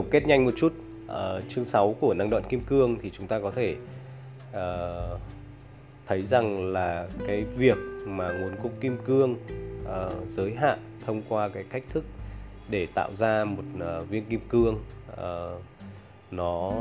Tổng 0.00 0.10
kết 0.10 0.26
nhanh 0.26 0.44
một 0.44 0.50
chút. 0.56 0.72
Uh, 1.04 1.42
chương 1.48 1.64
6 1.64 1.96
của 2.00 2.14
năng 2.14 2.30
đoạn 2.30 2.42
kim 2.48 2.60
cương 2.60 2.98
thì 3.02 3.10
chúng 3.10 3.26
ta 3.26 3.40
có 3.40 3.50
thể 3.50 3.76
uh, 4.50 5.20
thấy 6.06 6.22
rằng 6.22 6.72
là 6.72 7.08
cái 7.26 7.44
việc 7.56 7.76
mà 8.06 8.32
nguồn 8.32 8.56
cung 8.62 8.72
kim 8.80 8.96
cương 9.06 9.36
uh, 9.82 10.28
giới 10.28 10.54
hạn 10.54 10.78
thông 11.06 11.22
qua 11.28 11.48
cái 11.48 11.64
cách 11.70 11.82
thức 11.92 12.04
để 12.68 12.86
tạo 12.94 13.14
ra 13.14 13.44
một 13.44 13.62
uh, 13.76 14.08
viên 14.08 14.24
kim 14.24 14.40
cương 14.48 14.78
uh, 15.12 15.62
nó 16.30 16.72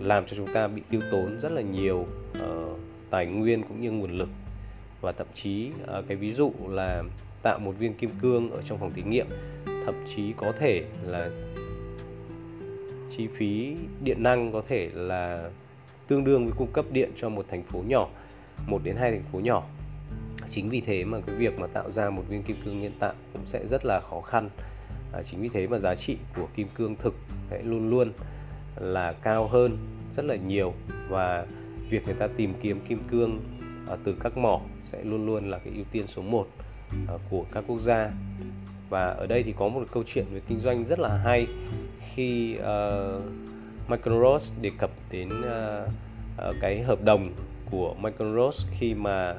làm 0.00 0.26
cho 0.26 0.36
chúng 0.36 0.52
ta 0.54 0.68
bị 0.68 0.82
tiêu 0.90 1.00
tốn 1.10 1.38
rất 1.38 1.52
là 1.52 1.62
nhiều 1.62 2.06
uh, 2.44 2.78
tài 3.10 3.26
nguyên 3.26 3.62
cũng 3.62 3.80
như 3.80 3.90
nguồn 3.90 4.12
lực. 4.12 4.28
Và 5.00 5.12
thậm 5.12 5.26
chí 5.34 5.70
uh, 5.82 6.04
cái 6.08 6.16
ví 6.16 6.32
dụ 6.32 6.52
là 6.68 7.02
tạo 7.42 7.58
một 7.58 7.74
viên 7.78 7.94
kim 7.94 8.10
cương 8.22 8.50
ở 8.50 8.62
trong 8.62 8.78
phòng 8.78 8.92
thí 8.94 9.02
nghiệm 9.02 9.26
thậm 9.86 10.04
chí 10.16 10.32
có 10.36 10.52
thể 10.58 10.84
là 11.06 11.30
chi 13.10 13.26
phí 13.26 13.76
điện 14.04 14.22
năng 14.22 14.52
có 14.52 14.62
thể 14.68 14.90
là 14.94 15.50
tương 16.08 16.24
đương 16.24 16.44
với 16.44 16.54
cung 16.56 16.72
cấp 16.72 16.84
điện 16.92 17.10
cho 17.16 17.28
một 17.28 17.46
thành 17.48 17.62
phố 17.62 17.82
nhỏ, 17.86 18.08
một 18.66 18.80
đến 18.84 18.96
hai 18.96 19.10
thành 19.10 19.24
phố 19.32 19.40
nhỏ. 19.40 19.66
Chính 20.50 20.68
vì 20.68 20.80
thế 20.80 21.04
mà 21.04 21.18
cái 21.26 21.36
việc 21.36 21.58
mà 21.58 21.66
tạo 21.66 21.90
ra 21.90 22.10
một 22.10 22.22
viên 22.28 22.42
kim 22.42 22.56
cương 22.64 22.80
nhân 22.80 22.92
tạo 22.98 23.12
cũng 23.32 23.42
sẽ 23.46 23.66
rất 23.66 23.84
là 23.84 24.00
khó 24.00 24.20
khăn. 24.20 24.48
À, 25.12 25.22
chính 25.22 25.40
vì 25.40 25.48
thế 25.48 25.66
mà 25.66 25.78
giá 25.78 25.94
trị 25.94 26.16
của 26.36 26.46
kim 26.56 26.68
cương 26.74 26.96
thực 26.96 27.14
sẽ 27.50 27.62
luôn 27.62 27.90
luôn 27.90 28.12
là 28.76 29.12
cao 29.12 29.48
hơn 29.48 29.76
rất 30.10 30.24
là 30.24 30.36
nhiều 30.36 30.74
và 31.08 31.46
việc 31.90 32.06
người 32.06 32.14
ta 32.14 32.26
tìm 32.36 32.54
kiếm 32.62 32.80
kim 32.88 32.98
cương 33.10 33.40
à, 33.88 33.96
từ 34.04 34.14
các 34.20 34.36
mỏ 34.36 34.60
sẽ 34.82 35.04
luôn 35.04 35.26
luôn 35.26 35.50
là 35.50 35.58
cái 35.58 35.72
ưu 35.74 35.84
tiên 35.92 36.06
số 36.06 36.22
1 36.22 36.46
à, 37.08 37.14
của 37.30 37.44
các 37.52 37.64
quốc 37.66 37.80
gia 37.80 38.10
và 38.88 39.06
ở 39.06 39.26
đây 39.26 39.42
thì 39.42 39.54
có 39.58 39.68
một 39.68 39.84
câu 39.92 40.02
chuyện 40.06 40.24
về 40.32 40.40
kinh 40.48 40.58
doanh 40.58 40.84
rất 40.84 40.98
là 40.98 41.16
hay 41.16 41.46
khi 42.14 42.56
uh, 42.58 43.22
Michael 43.88 44.20
Ross 44.22 44.52
đề 44.60 44.70
cập 44.78 44.90
đến 45.10 45.28
uh, 45.28 45.88
uh, 46.48 46.54
cái 46.60 46.82
hợp 46.82 47.04
đồng 47.04 47.30
của 47.70 47.94
Michael 47.94 48.36
Ross 48.36 48.66
khi 48.70 48.94
mà 48.94 49.34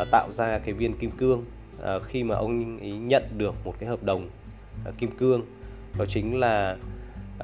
uh, 0.00 0.08
tạo 0.10 0.32
ra 0.32 0.58
cái 0.58 0.74
viên 0.74 0.96
kim 0.96 1.10
cương 1.10 1.44
uh, 1.78 2.02
khi 2.02 2.22
mà 2.22 2.36
ông 2.36 2.78
ấy 2.80 2.90
nhận 2.90 3.22
được 3.38 3.54
một 3.64 3.74
cái 3.78 3.88
hợp 3.88 4.02
đồng 4.02 4.28
uh, 4.88 4.98
kim 4.98 5.10
cương. 5.10 5.42
Đó 5.98 6.04
chính 6.08 6.40
là 6.40 6.76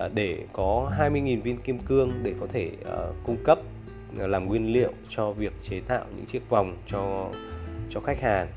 uh, 0.05 0.15
để 0.15 0.45
có 0.53 0.93
20.000 0.99 1.43
viên 1.43 1.57
kim 1.57 1.79
cương 1.79 2.13
để 2.23 2.35
có 2.41 2.47
thể 2.47 2.71
uh, 2.81 3.17
cung 3.27 3.37
cấp 3.45 3.59
uh, 4.17 4.29
làm 4.29 4.47
nguyên 4.47 4.73
liệu 4.73 4.93
cho 5.09 5.33
việc 5.33 5.53
chế 5.63 5.81
tạo 5.81 6.05
những 6.17 6.27
chiếc 6.27 6.49
vòng 6.49 6.77
cho 6.87 7.31
cho 7.91 8.01
khách 8.01 8.21
hàng. 8.21 8.49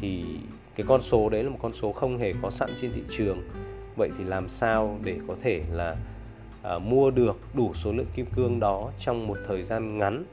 Thì 0.00 0.24
cái 0.74 0.86
con 0.88 1.02
số 1.02 1.28
đấy 1.28 1.44
là 1.44 1.50
một 1.50 1.58
con 1.62 1.72
số 1.72 1.92
không 1.92 2.18
hề 2.18 2.34
có 2.42 2.50
sẵn 2.50 2.70
trên 2.80 2.92
thị 2.92 3.02
trường 3.10 3.42
vậy 3.96 4.10
thì 4.18 4.24
làm 4.24 4.48
sao 4.48 4.98
để 5.04 5.18
có 5.28 5.34
thể 5.42 5.62
là 5.72 5.96
à, 6.62 6.78
mua 6.78 7.10
được 7.10 7.40
đủ 7.54 7.74
số 7.74 7.92
lượng 7.92 8.06
kim 8.14 8.26
cương 8.26 8.60
đó 8.60 8.90
trong 8.98 9.26
một 9.26 9.38
thời 9.48 9.62
gian 9.62 9.98
ngắn 9.98 10.24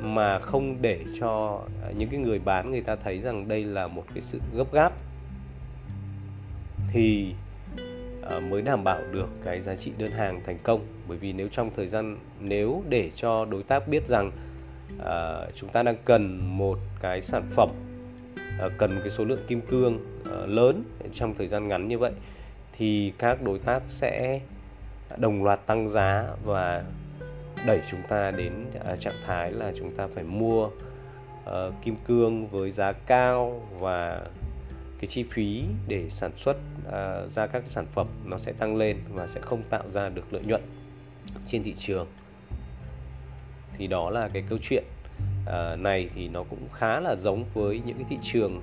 mà 0.00 0.38
không 0.38 0.76
để 0.80 1.04
cho 1.20 1.60
à, 1.82 1.88
những 1.96 2.08
cái 2.08 2.20
người 2.20 2.38
bán 2.38 2.70
người 2.70 2.80
ta 2.80 2.96
thấy 2.96 3.20
rằng 3.20 3.48
đây 3.48 3.64
là 3.64 3.86
một 3.86 4.04
cái 4.14 4.22
sự 4.22 4.40
gấp 4.56 4.72
gáp? 4.72 4.92
Thì 6.92 7.34
à, 8.30 8.40
mới 8.40 8.62
đảm 8.62 8.84
bảo 8.84 9.00
được 9.12 9.28
cái 9.44 9.60
giá 9.60 9.76
trị 9.76 9.92
đơn 9.98 10.10
hàng 10.10 10.40
thành 10.46 10.58
công. 10.62 10.80
Bởi 11.08 11.18
vì 11.18 11.32
nếu 11.32 11.48
trong 11.48 11.70
thời 11.76 11.88
gian 11.88 12.16
nếu 12.40 12.82
để 12.88 13.10
cho 13.14 13.44
đối 13.44 13.62
tác 13.62 13.88
biết 13.88 14.06
rằng 14.06 14.30
à, 15.04 15.46
chúng 15.54 15.70
ta 15.70 15.82
đang 15.82 15.96
cần 16.04 16.40
một 16.58 16.78
cái 17.00 17.20
sản 17.20 17.42
phẩm 17.50 17.70
à, 18.58 18.68
cần 18.78 18.98
cái 19.00 19.10
số 19.10 19.24
lượng 19.24 19.44
kim 19.46 19.60
cương 19.60 19.98
à, 20.30 20.46
lớn 20.46 20.84
trong 21.14 21.34
thời 21.34 21.48
gian 21.48 21.68
ngắn 21.68 21.88
như 21.88 21.98
vậy 21.98 22.12
thì 22.78 23.12
các 23.18 23.42
đối 23.42 23.58
tác 23.58 23.82
sẽ 23.86 24.40
đồng 25.16 25.44
loạt 25.44 25.66
tăng 25.66 25.88
giá 25.88 26.28
và 26.44 26.84
đẩy 27.66 27.80
chúng 27.90 28.00
ta 28.08 28.30
đến 28.30 28.52
à, 28.84 28.96
trạng 28.96 29.14
thái 29.26 29.52
là 29.52 29.72
chúng 29.78 29.90
ta 29.90 30.06
phải 30.14 30.24
mua 30.24 30.66
uh, 30.66 31.74
kim 31.82 31.96
cương 32.06 32.48
với 32.48 32.70
giá 32.70 32.92
cao 32.92 33.68
và 33.78 34.22
cái 34.98 35.06
chi 35.08 35.24
phí 35.30 35.64
để 35.88 36.10
sản 36.10 36.30
xuất 36.36 36.56
uh, 36.86 37.30
ra 37.30 37.46
các 37.46 37.60
cái 37.60 37.68
sản 37.68 37.86
phẩm 37.94 38.06
nó 38.24 38.38
sẽ 38.38 38.52
tăng 38.52 38.76
lên 38.76 38.96
và 39.12 39.26
sẽ 39.26 39.40
không 39.40 39.62
tạo 39.70 39.90
ra 39.90 40.08
được 40.08 40.32
lợi 40.32 40.42
nhuận 40.46 40.62
trên 41.48 41.62
thị 41.62 41.74
trường. 41.78 42.06
Thì 43.76 43.86
đó 43.86 44.10
là 44.10 44.28
cái 44.28 44.44
câu 44.48 44.58
chuyện 44.62 44.84
uh, 45.42 45.80
này 45.80 46.10
thì 46.14 46.28
nó 46.28 46.42
cũng 46.50 46.68
khá 46.72 47.00
là 47.00 47.16
giống 47.16 47.44
với 47.54 47.80
những 47.86 47.96
cái 47.96 48.06
thị 48.10 48.18
trường 48.22 48.62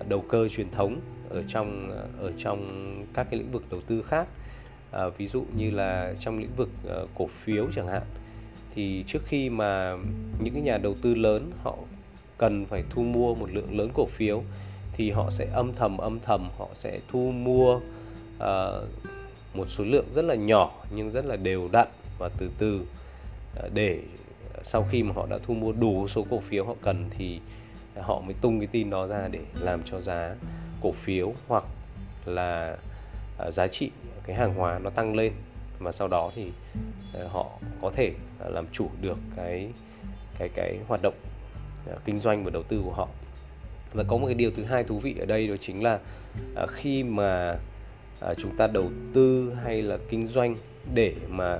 uh, 0.00 0.08
đầu 0.08 0.24
cơ 0.28 0.48
truyền 0.48 0.70
thống 0.70 1.00
ở 1.34 1.42
trong 1.48 1.90
ở 2.20 2.32
trong 2.38 2.60
các 3.14 3.26
cái 3.30 3.40
lĩnh 3.40 3.52
vực 3.52 3.62
đầu 3.70 3.80
tư 3.86 4.02
khác. 4.02 4.28
À, 4.90 5.08
ví 5.18 5.28
dụ 5.28 5.44
như 5.56 5.70
là 5.70 6.14
trong 6.20 6.38
lĩnh 6.38 6.56
vực 6.56 6.68
uh, 6.86 7.08
cổ 7.14 7.26
phiếu 7.44 7.66
chẳng 7.76 7.86
hạn 7.86 8.02
thì 8.74 9.04
trước 9.06 9.18
khi 9.26 9.50
mà 9.50 9.96
những 10.42 10.54
cái 10.54 10.62
nhà 10.62 10.78
đầu 10.78 10.94
tư 11.02 11.14
lớn 11.14 11.50
họ 11.62 11.76
cần 12.38 12.66
phải 12.66 12.84
thu 12.90 13.02
mua 13.02 13.34
một 13.34 13.50
lượng 13.52 13.78
lớn 13.78 13.90
cổ 13.94 14.06
phiếu 14.06 14.42
thì 14.96 15.10
họ 15.10 15.30
sẽ 15.30 15.48
âm 15.52 15.72
thầm 15.72 15.98
âm 15.98 16.18
thầm 16.20 16.48
họ 16.58 16.68
sẽ 16.74 16.98
thu 17.08 17.32
mua 17.32 17.76
uh, 18.36 18.88
một 19.54 19.68
số 19.68 19.84
lượng 19.84 20.06
rất 20.14 20.24
là 20.24 20.34
nhỏ 20.34 20.84
nhưng 20.94 21.10
rất 21.10 21.24
là 21.26 21.36
đều 21.36 21.68
đặn 21.72 21.88
và 22.18 22.28
từ 22.38 22.50
từ 22.58 22.80
uh, 22.80 23.74
để 23.74 24.00
sau 24.62 24.86
khi 24.90 25.02
mà 25.02 25.12
họ 25.14 25.26
đã 25.30 25.38
thu 25.46 25.54
mua 25.54 25.72
đủ 25.72 26.08
số 26.08 26.26
cổ 26.30 26.40
phiếu 26.40 26.64
họ 26.64 26.74
cần 26.82 27.10
thì 27.18 27.40
họ 28.00 28.20
mới 28.20 28.34
tung 28.40 28.60
cái 28.60 28.66
tin 28.66 28.90
đó 28.90 29.06
ra 29.06 29.28
để 29.28 29.40
làm 29.60 29.82
cho 29.84 30.00
giá 30.00 30.34
cổ 30.84 30.92
phiếu 30.92 31.32
hoặc 31.48 31.64
là 32.26 32.76
ờ, 33.38 33.50
giá 33.50 33.68
trị 33.68 33.90
cái 34.26 34.36
hàng 34.36 34.54
hóa 34.54 34.78
nó 34.78 34.90
tăng 34.90 35.14
lên 35.14 35.32
và 35.78 35.92
sau 35.92 36.08
đó 36.08 36.30
thì 36.34 36.52
ờ, 37.12 37.26
họ 37.28 37.50
có 37.82 37.90
thể 37.94 38.12
ờ, 38.38 38.50
làm 38.50 38.66
chủ 38.72 38.88
được 39.00 39.18
cái 39.36 39.68
cái 40.38 40.48
cái 40.54 40.78
hoạt 40.88 41.02
động 41.02 41.14
kinh 42.04 42.20
doanh 42.20 42.44
và 42.44 42.50
đầu 42.50 42.62
tư 42.62 42.82
của 42.84 42.92
họ. 42.92 43.08
Và 43.92 44.04
có 44.08 44.16
một 44.16 44.26
cái 44.26 44.34
điều 44.34 44.50
thứ 44.50 44.64
hai 44.64 44.84
thú 44.84 44.98
vị 44.98 45.16
ở 45.20 45.26
đây 45.26 45.48
đó 45.48 45.54
chính 45.60 45.82
là 45.82 45.98
khi 46.68 47.02
mà 47.02 47.56
chúng 48.36 48.56
ta 48.56 48.66
đầu 48.66 48.90
tư 49.14 49.54
hay 49.64 49.82
là 49.82 49.98
kinh 50.08 50.28
doanh 50.28 50.56
để 50.94 51.14
mà 51.28 51.58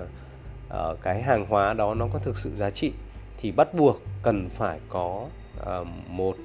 cái 1.03 1.23
hàng 1.23 1.47
hóa 1.47 1.75
đó 1.75 1.95
nó 1.95 2.09
có 2.13 2.19
thực 2.19 2.39
sự 2.39 2.51
giá 2.57 2.71
trị 2.71 2.93
thì 3.41 3.53
bắt 3.53 3.75
buộc 3.75 4.03
cần 4.23 4.49
phải 4.57 4.81
có 4.89 5.27
một 6.07 6.37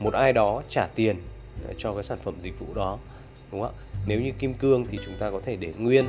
một 0.00 0.14
ai 0.14 0.32
đó 0.32 0.62
trả 0.68 0.86
tiền 0.86 1.16
cho 1.78 1.94
cái 1.94 2.04
sản 2.04 2.18
phẩm 2.24 2.34
dịch 2.40 2.58
vụ 2.58 2.66
đó 2.74 2.98
đúng 3.52 3.60
không 3.60 3.70
ạ? 3.70 3.80
Nếu 4.06 4.20
như 4.20 4.32
kim 4.38 4.54
cương 4.54 4.84
thì 4.84 4.98
chúng 5.04 5.14
ta 5.18 5.30
có 5.30 5.40
thể 5.44 5.56
để 5.56 5.72
nguyên 5.78 6.04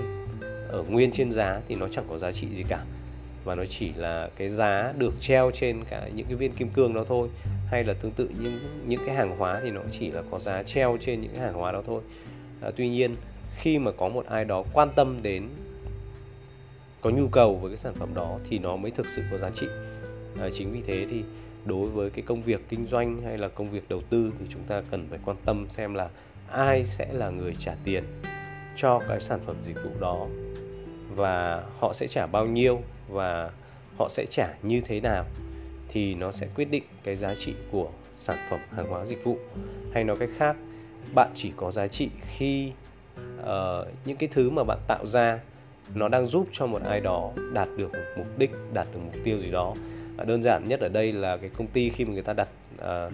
ở 0.68 0.84
nguyên 0.90 1.12
trên 1.12 1.32
giá 1.32 1.62
thì 1.68 1.76
nó 1.76 1.88
chẳng 1.92 2.06
có 2.10 2.18
giá 2.18 2.32
trị 2.32 2.48
gì 2.56 2.64
cả. 2.68 2.84
Và 3.44 3.56
nó 3.56 3.64
chỉ 3.66 3.92
là 3.96 4.30
cái 4.36 4.50
giá 4.50 4.94
được 4.98 5.14
treo 5.22 5.52
trên 5.52 5.84
cả 5.90 6.10
những 6.16 6.26
cái 6.28 6.36
viên 6.36 6.52
kim 6.52 6.70
cương 6.70 6.94
đó 6.94 7.06
thôi. 7.08 7.30
Hay 7.68 7.84
là 7.84 7.94
tương 7.94 8.12
tự 8.12 8.30
những 8.40 8.60
những 8.88 9.00
cái 9.06 9.16
hàng 9.16 9.38
hóa 9.38 9.60
thì 9.64 9.72
nó 9.72 9.82
chỉ 10.00 10.12
là 10.12 10.24
có 10.32 10.40
giá 10.40 10.64
treo 10.64 10.98
trên 11.02 11.22
những 11.22 11.32
cái 11.36 11.46
hàng 11.46 11.54
hóa 11.54 11.72
đó 11.72 11.82
thôi. 11.88 12.02
À, 12.62 12.72
tuy 12.76 12.90
nhiên 12.90 13.16
khi 13.58 13.80
mà 13.80 13.92
có 13.92 14.10
một 14.10 14.26
ai 14.26 14.46
đó 14.46 14.64
quan 14.74 14.90
tâm 14.96 15.20
đến 15.24 15.50
có 17.02 17.10
nhu 17.10 17.28
cầu 17.28 17.56
với 17.56 17.72
cái 17.72 17.78
sản 17.78 17.94
phẩm 17.94 18.10
đó 18.14 18.40
thì 18.50 18.60
nó 18.60 18.76
mới 18.76 18.92
thực 18.92 19.06
sự 19.16 19.24
có 19.32 19.38
giá 19.38 19.50
trị. 19.56 19.68
À, 20.42 20.50
chính 20.54 20.72
vì 20.72 20.82
thế 20.88 21.06
thì 21.10 21.24
đối 21.66 21.90
với 21.90 22.10
cái 22.10 22.24
công 22.28 22.42
việc 22.42 22.70
kinh 22.70 22.88
doanh 22.88 23.22
hay 23.22 23.38
là 23.38 23.48
công 23.48 23.70
việc 23.70 23.90
đầu 23.90 24.02
tư 24.10 24.32
thì 24.40 24.46
chúng 24.50 24.64
ta 24.64 24.82
cần 24.92 25.08
phải 25.10 25.20
quan 25.26 25.38
tâm 25.46 25.66
xem 25.70 25.94
là 25.94 26.10
ai 26.52 26.86
sẽ 26.86 27.08
là 27.14 27.30
người 27.30 27.56
trả 27.60 27.76
tiền 27.84 28.04
cho 28.76 29.00
cái 29.08 29.22
sản 29.22 29.40
phẩm 29.46 29.56
dịch 29.62 29.78
vụ 29.84 29.90
đó 30.00 30.28
và 31.16 31.64
họ 31.80 31.94
sẽ 31.94 32.08
trả 32.08 32.28
bao 32.28 32.46
nhiêu 32.46 32.82
và 33.10 33.52
họ 33.98 34.10
sẽ 34.10 34.26
trả 34.30 34.54
như 34.64 34.82
thế 34.82 35.00
nào 35.00 35.26
thì 35.88 36.16
nó 36.16 36.32
sẽ 36.32 36.48
quyết 36.56 36.72
định 36.72 36.84
cái 37.04 37.16
giá 37.16 37.36
trị 37.36 37.54
của 37.72 37.90
sản 38.18 38.38
phẩm 38.50 38.60
hàng 38.72 38.86
hóa 38.88 39.06
dịch 39.06 39.24
vụ. 39.24 39.38
Hay 39.94 40.04
nói 40.04 40.16
cách 40.20 40.30
khác 40.38 40.56
bạn 41.16 41.32
chỉ 41.36 41.52
có 41.56 41.72
giá 41.72 41.88
trị 41.88 42.10
khi 42.38 42.72
uh, 43.40 43.88
những 44.06 44.18
cái 44.18 44.30
thứ 44.32 44.50
mà 44.50 44.64
bạn 44.64 44.80
tạo 44.88 45.08
ra 45.08 45.40
nó 45.96 46.08
đang 46.08 46.26
giúp 46.26 46.48
cho 46.52 46.66
một 46.66 46.82
ai 46.84 47.00
đó 47.00 47.32
đạt 47.54 47.68
được 47.78 47.92
một 47.94 48.04
mục 48.18 48.28
đích 48.38 48.52
đạt 48.74 48.88
được 48.94 49.00
mục 49.06 49.16
tiêu 49.24 49.40
gì 49.40 49.52
đó 49.52 49.74
à, 50.18 50.26
đơn 50.26 50.44
giản 50.44 50.64
nhất 50.68 50.80
ở 50.80 50.90
đây 50.90 51.12
là 51.12 51.38
cái 51.38 51.50
công 51.58 51.68
ty 51.68 51.90
khi 51.90 52.06
mà 52.06 52.14
người 52.14 52.22
ta 52.22 52.34
đặt 52.34 52.50
à, 52.80 53.10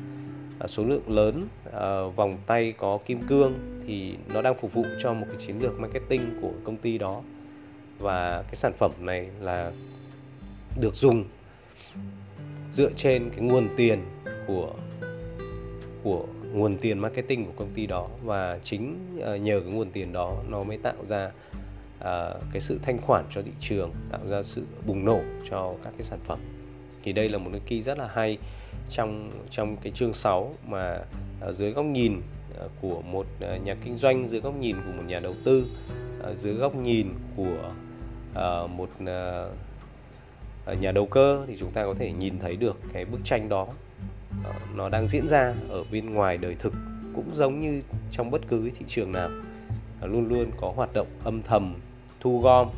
à, 0.60 0.68
số 0.68 0.84
lượng 0.84 1.04
lớn 1.08 1.42
à, 1.74 2.02
vòng 2.16 2.38
tay 2.46 2.74
có 2.78 3.00
kim 3.06 3.22
cương 3.22 3.54
thì 3.88 4.16
nó 4.34 4.42
đang 4.42 4.56
phục 4.56 4.74
vụ 4.74 4.86
cho 5.04 5.14
một 5.14 5.26
cái 5.30 5.46
chiến 5.48 5.62
lược 5.62 5.80
marketing 5.80 6.22
của 6.42 6.52
công 6.64 6.78
ty 6.78 6.98
đó. 6.98 7.22
Và 8.00 8.44
cái 8.44 8.56
sản 8.56 8.74
phẩm 8.78 8.92
này 9.00 9.30
là 9.42 9.72
được 10.80 10.96
dùng 10.96 11.26
dựa 12.72 12.90
trên 12.96 13.30
cái 13.30 13.40
nguồn 13.40 13.70
tiền 13.78 14.00
của 14.48 14.74
của 16.04 16.26
nguồn 16.54 16.78
tiền 16.78 17.00
marketing 17.00 17.46
của 17.46 17.52
công 17.56 17.70
ty 17.74 17.86
đó. 17.86 18.08
Và 18.24 18.60
chính 18.64 18.96
uh, 19.18 19.42
nhờ 19.42 19.62
cái 19.64 19.74
nguồn 19.74 19.92
tiền 19.92 20.14
đó 20.14 20.38
nó 20.50 20.64
mới 20.64 20.78
tạo 20.78 21.06
ra 21.06 21.32
uh, 22.00 22.42
cái 22.54 22.62
sự 22.62 22.80
thanh 22.84 22.98
khoản 23.02 23.26
cho 23.36 23.42
thị 23.42 23.52
trường 23.60 23.92
tạo 24.12 24.22
ra 24.30 24.44
sự 24.44 24.64
bùng 24.86 25.06
nổ 25.06 25.22
cho 25.50 25.74
các 25.84 25.94
cái 25.98 26.04
sản 26.04 26.20
phẩm 26.28 26.40
thì 27.04 27.12
đây 27.12 27.30
là 27.30 27.38
một 27.38 27.50
cái 27.52 27.62
key 27.66 27.82
rất 27.82 27.98
là 27.98 28.08
hay 28.14 28.38
trong 28.90 29.32
trong 29.50 29.78
cái 29.78 29.92
chương 29.96 30.14
6 30.14 30.56
mà 30.68 31.00
dưới 31.52 31.72
góc 31.72 31.86
nhìn 31.86 32.22
ờ, 32.58 32.70
của 32.82 33.02
một 33.02 33.26
ờ, 33.40 33.58
nhà 33.58 33.76
kinh 33.84 33.98
doanh, 33.98 34.30
dưới 34.30 34.42
góc 34.42 34.56
nhìn 34.56 34.76
của 34.76 34.92
một 34.98 35.04
nhà 35.08 35.20
đầu 35.20 35.34
tư 35.44 35.66
dưới 36.36 36.54
góc 36.54 36.76
nhìn 36.76 37.08
của 37.36 37.72
ờ, 38.34 38.68
một 38.68 38.90
nhà 40.80 40.92
đầu 40.92 41.06
cơ 41.06 41.46
thì 41.48 41.58
chúng 41.60 41.72
ta 41.72 41.84
có 41.84 41.94
thể 42.00 42.12
nhìn 42.12 42.40
thấy 42.40 42.56
được 42.56 42.78
cái 42.94 43.06
bức 43.06 43.20
tranh 43.24 43.50
đó. 43.50 43.68
Nó 44.76 44.90
đang 44.90 45.08
diễn 45.08 45.28
ra 45.28 45.54
ở 45.70 45.84
bên 45.92 46.14
ngoài 46.14 46.38
đời 46.38 46.56
thực, 46.60 46.74
cũng 47.16 47.36
giống 47.36 47.62
như 47.62 47.82
trong 48.12 48.32
bất 48.32 48.42
cứ 48.48 48.72
thị 48.80 48.86
trường 48.88 49.12
nào. 49.12 49.30
Luôn 50.02 50.28
luôn 50.30 50.52
có 50.62 50.74
hoạt 50.76 50.94
động 50.94 51.08
âm 51.24 51.42
thầm 51.44 51.76
thu 52.20 52.42
gom 52.42 52.70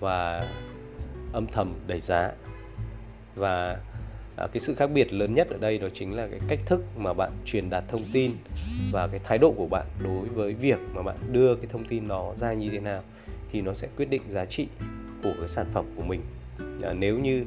và 0.00 0.48
âm 1.32 1.46
thầm 1.46 1.74
đẩy 1.86 2.00
giá 2.00 2.32
và 3.38 3.78
à, 4.36 4.46
cái 4.52 4.60
sự 4.60 4.74
khác 4.74 4.86
biệt 4.86 5.12
lớn 5.12 5.34
nhất 5.34 5.48
ở 5.50 5.56
đây 5.60 5.78
đó 5.78 5.88
chính 5.94 6.16
là 6.16 6.28
cái 6.30 6.40
cách 6.48 6.58
thức 6.66 6.80
mà 6.96 7.12
bạn 7.12 7.32
truyền 7.44 7.70
đạt 7.70 7.84
thông 7.88 8.04
tin 8.12 8.32
và 8.92 9.06
cái 9.06 9.20
thái 9.24 9.38
độ 9.38 9.54
của 9.56 9.66
bạn 9.66 9.86
đối 10.04 10.24
với 10.24 10.54
việc 10.54 10.78
mà 10.94 11.02
bạn 11.02 11.16
đưa 11.32 11.54
cái 11.54 11.66
thông 11.70 11.84
tin 11.84 12.08
đó 12.08 12.32
ra 12.36 12.52
như 12.52 12.70
thế 12.70 12.78
nào 12.78 13.02
thì 13.52 13.60
nó 13.60 13.74
sẽ 13.74 13.88
quyết 13.96 14.10
định 14.10 14.22
giá 14.28 14.44
trị 14.44 14.66
của 15.22 15.34
cái 15.38 15.48
sản 15.48 15.66
phẩm 15.72 15.84
của 15.96 16.02
mình. 16.02 16.20
À, 16.82 16.92
nếu 16.92 17.18
như 17.18 17.44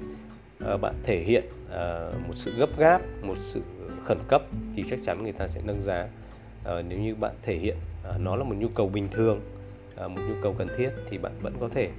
à, 0.60 0.78
bạn 0.78 0.96
thể 1.04 1.20
hiện 1.20 1.44
à, 1.72 2.12
một 2.28 2.34
sự 2.36 2.54
gấp 2.58 2.78
gáp 2.78 3.02
một 3.24 3.36
sự 3.40 3.62
khẩn 4.04 4.18
cấp 4.28 4.42
thì 4.76 4.84
chắc 4.90 5.00
chắn 5.06 5.24
người 5.24 5.32
ta 5.32 5.48
sẽ 5.48 5.62
nâng 5.66 5.82
giá. 5.82 6.08
À, 6.66 6.82
nếu 6.88 7.00
như 7.00 7.16
bạn 7.16 7.36
thể 7.42 7.56
hiện 7.56 7.78
à, 8.04 8.12
nó 8.20 8.36
là 8.36 8.44
một 8.44 8.56
nhu 8.58 8.68
cầu 8.68 8.90
bình 8.90 9.08
thường 9.12 9.42
à, 9.96 10.08
một 10.08 10.22
nhu 10.30 10.36
cầu 10.42 10.56
cần 10.58 10.68
thiết 10.78 10.90
thì 11.10 11.18
bạn 11.18 11.32
vẫn 11.42 11.54
có 11.60 11.70
thể 11.70 11.90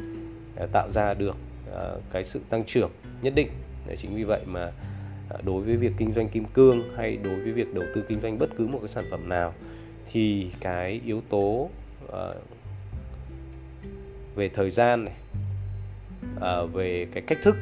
à, 0.57 0.67
tạo 0.73 0.91
ra 0.91 1.15
được 1.15 1.37
à, 1.75 1.81
cái 2.13 2.25
sự 2.25 2.41
tăng 2.49 2.65
trưởng 2.65 2.91
nhất 3.23 3.33
định 3.37 3.49
chính 3.97 4.15
vì 4.15 4.25
vậy 4.25 4.41
mà 4.47 4.73
à, 5.31 5.37
đối 5.45 5.63
với 5.63 5.77
việc 5.77 5.93
kinh 5.99 6.13
doanh 6.13 6.29
kim 6.29 6.45
cương 6.45 6.97
hay 6.97 7.17
đối 7.17 7.41
với 7.41 7.53
việc 7.53 7.75
đầu 7.75 7.85
tư 7.95 8.05
kinh 8.09 8.21
doanh 8.21 8.39
bất 8.39 8.51
cứ 8.59 8.67
một 8.67 8.79
cái 8.79 8.89
sản 8.89 9.05
phẩm 9.11 9.29
nào 9.29 9.53
thì 10.13 10.51
cái 10.61 11.01
yếu 11.05 11.23
tố 11.29 11.71
uh, 12.05 12.13
về 14.35 14.49
thời 14.49 14.71
gian 14.71 15.05
này 15.05 15.15
uh, 16.37 16.73
về 16.73 17.07
cái 17.13 17.23
cách 17.27 17.39
thức 17.43 17.57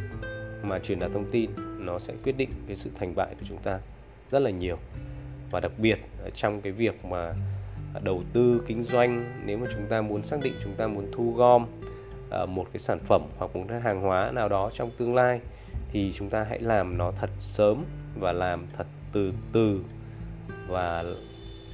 mà 0.62 0.78
truyền 0.78 0.98
đạt 0.98 1.10
thông 1.12 1.30
tin 1.30 1.50
nó 1.78 1.98
sẽ 1.98 2.14
quyết 2.24 2.36
định 2.36 2.50
cái 2.66 2.76
sự 2.76 2.90
thành 2.98 3.14
bại 3.14 3.34
của 3.40 3.46
chúng 3.48 3.58
ta 3.58 3.80
rất 4.30 4.38
là 4.38 4.50
nhiều. 4.50 4.78
Và 5.50 5.60
đặc 5.60 5.72
biệt 5.78 5.98
trong 6.34 6.60
cái 6.60 6.72
việc 6.72 7.04
mà 7.04 7.32
đầu 8.02 8.22
tư 8.32 8.62
kinh 8.66 8.82
doanh 8.82 9.42
nếu 9.44 9.58
mà 9.58 9.66
chúng 9.72 9.86
ta 9.86 10.00
muốn 10.00 10.22
xác 10.22 10.40
định 10.42 10.54
chúng 10.64 10.74
ta 10.74 10.86
muốn 10.86 11.06
thu 11.12 11.32
gom 11.32 11.66
uh, 12.42 12.48
một 12.48 12.66
cái 12.72 12.80
sản 12.80 12.98
phẩm 12.98 13.22
hoặc 13.38 13.56
một 13.56 13.64
cái 13.68 13.80
hàng 13.80 14.00
hóa 14.00 14.30
nào 14.30 14.48
đó 14.48 14.70
trong 14.74 14.90
tương 14.98 15.14
lai 15.14 15.40
thì 15.92 16.12
chúng 16.16 16.30
ta 16.30 16.44
hãy 16.48 16.60
làm 16.60 16.98
nó 16.98 17.12
thật 17.12 17.30
sớm 17.38 17.84
và 18.14 18.32
làm 18.32 18.66
thật 18.76 18.86
từ 19.12 19.32
từ 19.52 19.84
và 20.68 21.04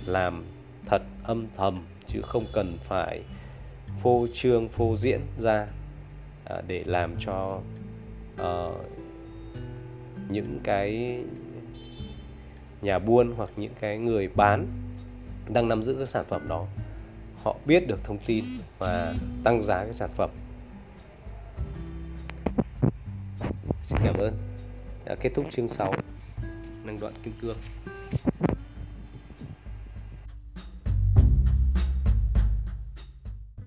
làm 0.06 0.44
thật 0.86 1.02
âm 1.22 1.46
thầm 1.56 1.78
chứ 2.06 2.20
không 2.22 2.46
cần 2.52 2.78
phải 2.84 3.22
phô 4.02 4.26
trương 4.34 4.68
phô 4.68 4.96
diễn 4.96 5.20
ra 5.38 5.66
à, 6.44 6.56
để 6.66 6.82
làm 6.86 7.14
cho 7.18 7.60
uh, 8.42 8.74
những 10.28 10.60
cái 10.64 11.18
nhà 12.82 12.98
buôn 12.98 13.32
hoặc 13.36 13.50
những 13.56 13.72
cái 13.80 13.98
người 13.98 14.28
bán 14.28 14.66
đang 15.48 15.68
nắm 15.68 15.82
giữ 15.82 15.94
cái 15.94 16.06
sản 16.06 16.24
phẩm 16.28 16.48
đó 16.48 16.66
họ 17.42 17.56
biết 17.66 17.88
được 17.88 18.04
thông 18.04 18.18
tin 18.26 18.44
và 18.78 19.14
tăng 19.44 19.62
giá 19.62 19.84
cái 19.84 19.94
sản 19.94 20.10
phẩm. 20.16 20.30
Xin 23.86 23.98
cảm 24.04 24.14
ơn. 24.14 24.36
Đã 25.04 25.14
kết 25.20 25.30
thúc 25.34 25.46
chương 25.52 25.68
6 25.68 25.94
năng 26.84 27.00
đoạn 27.00 27.14
kim 27.22 27.32
cương. 27.42 27.56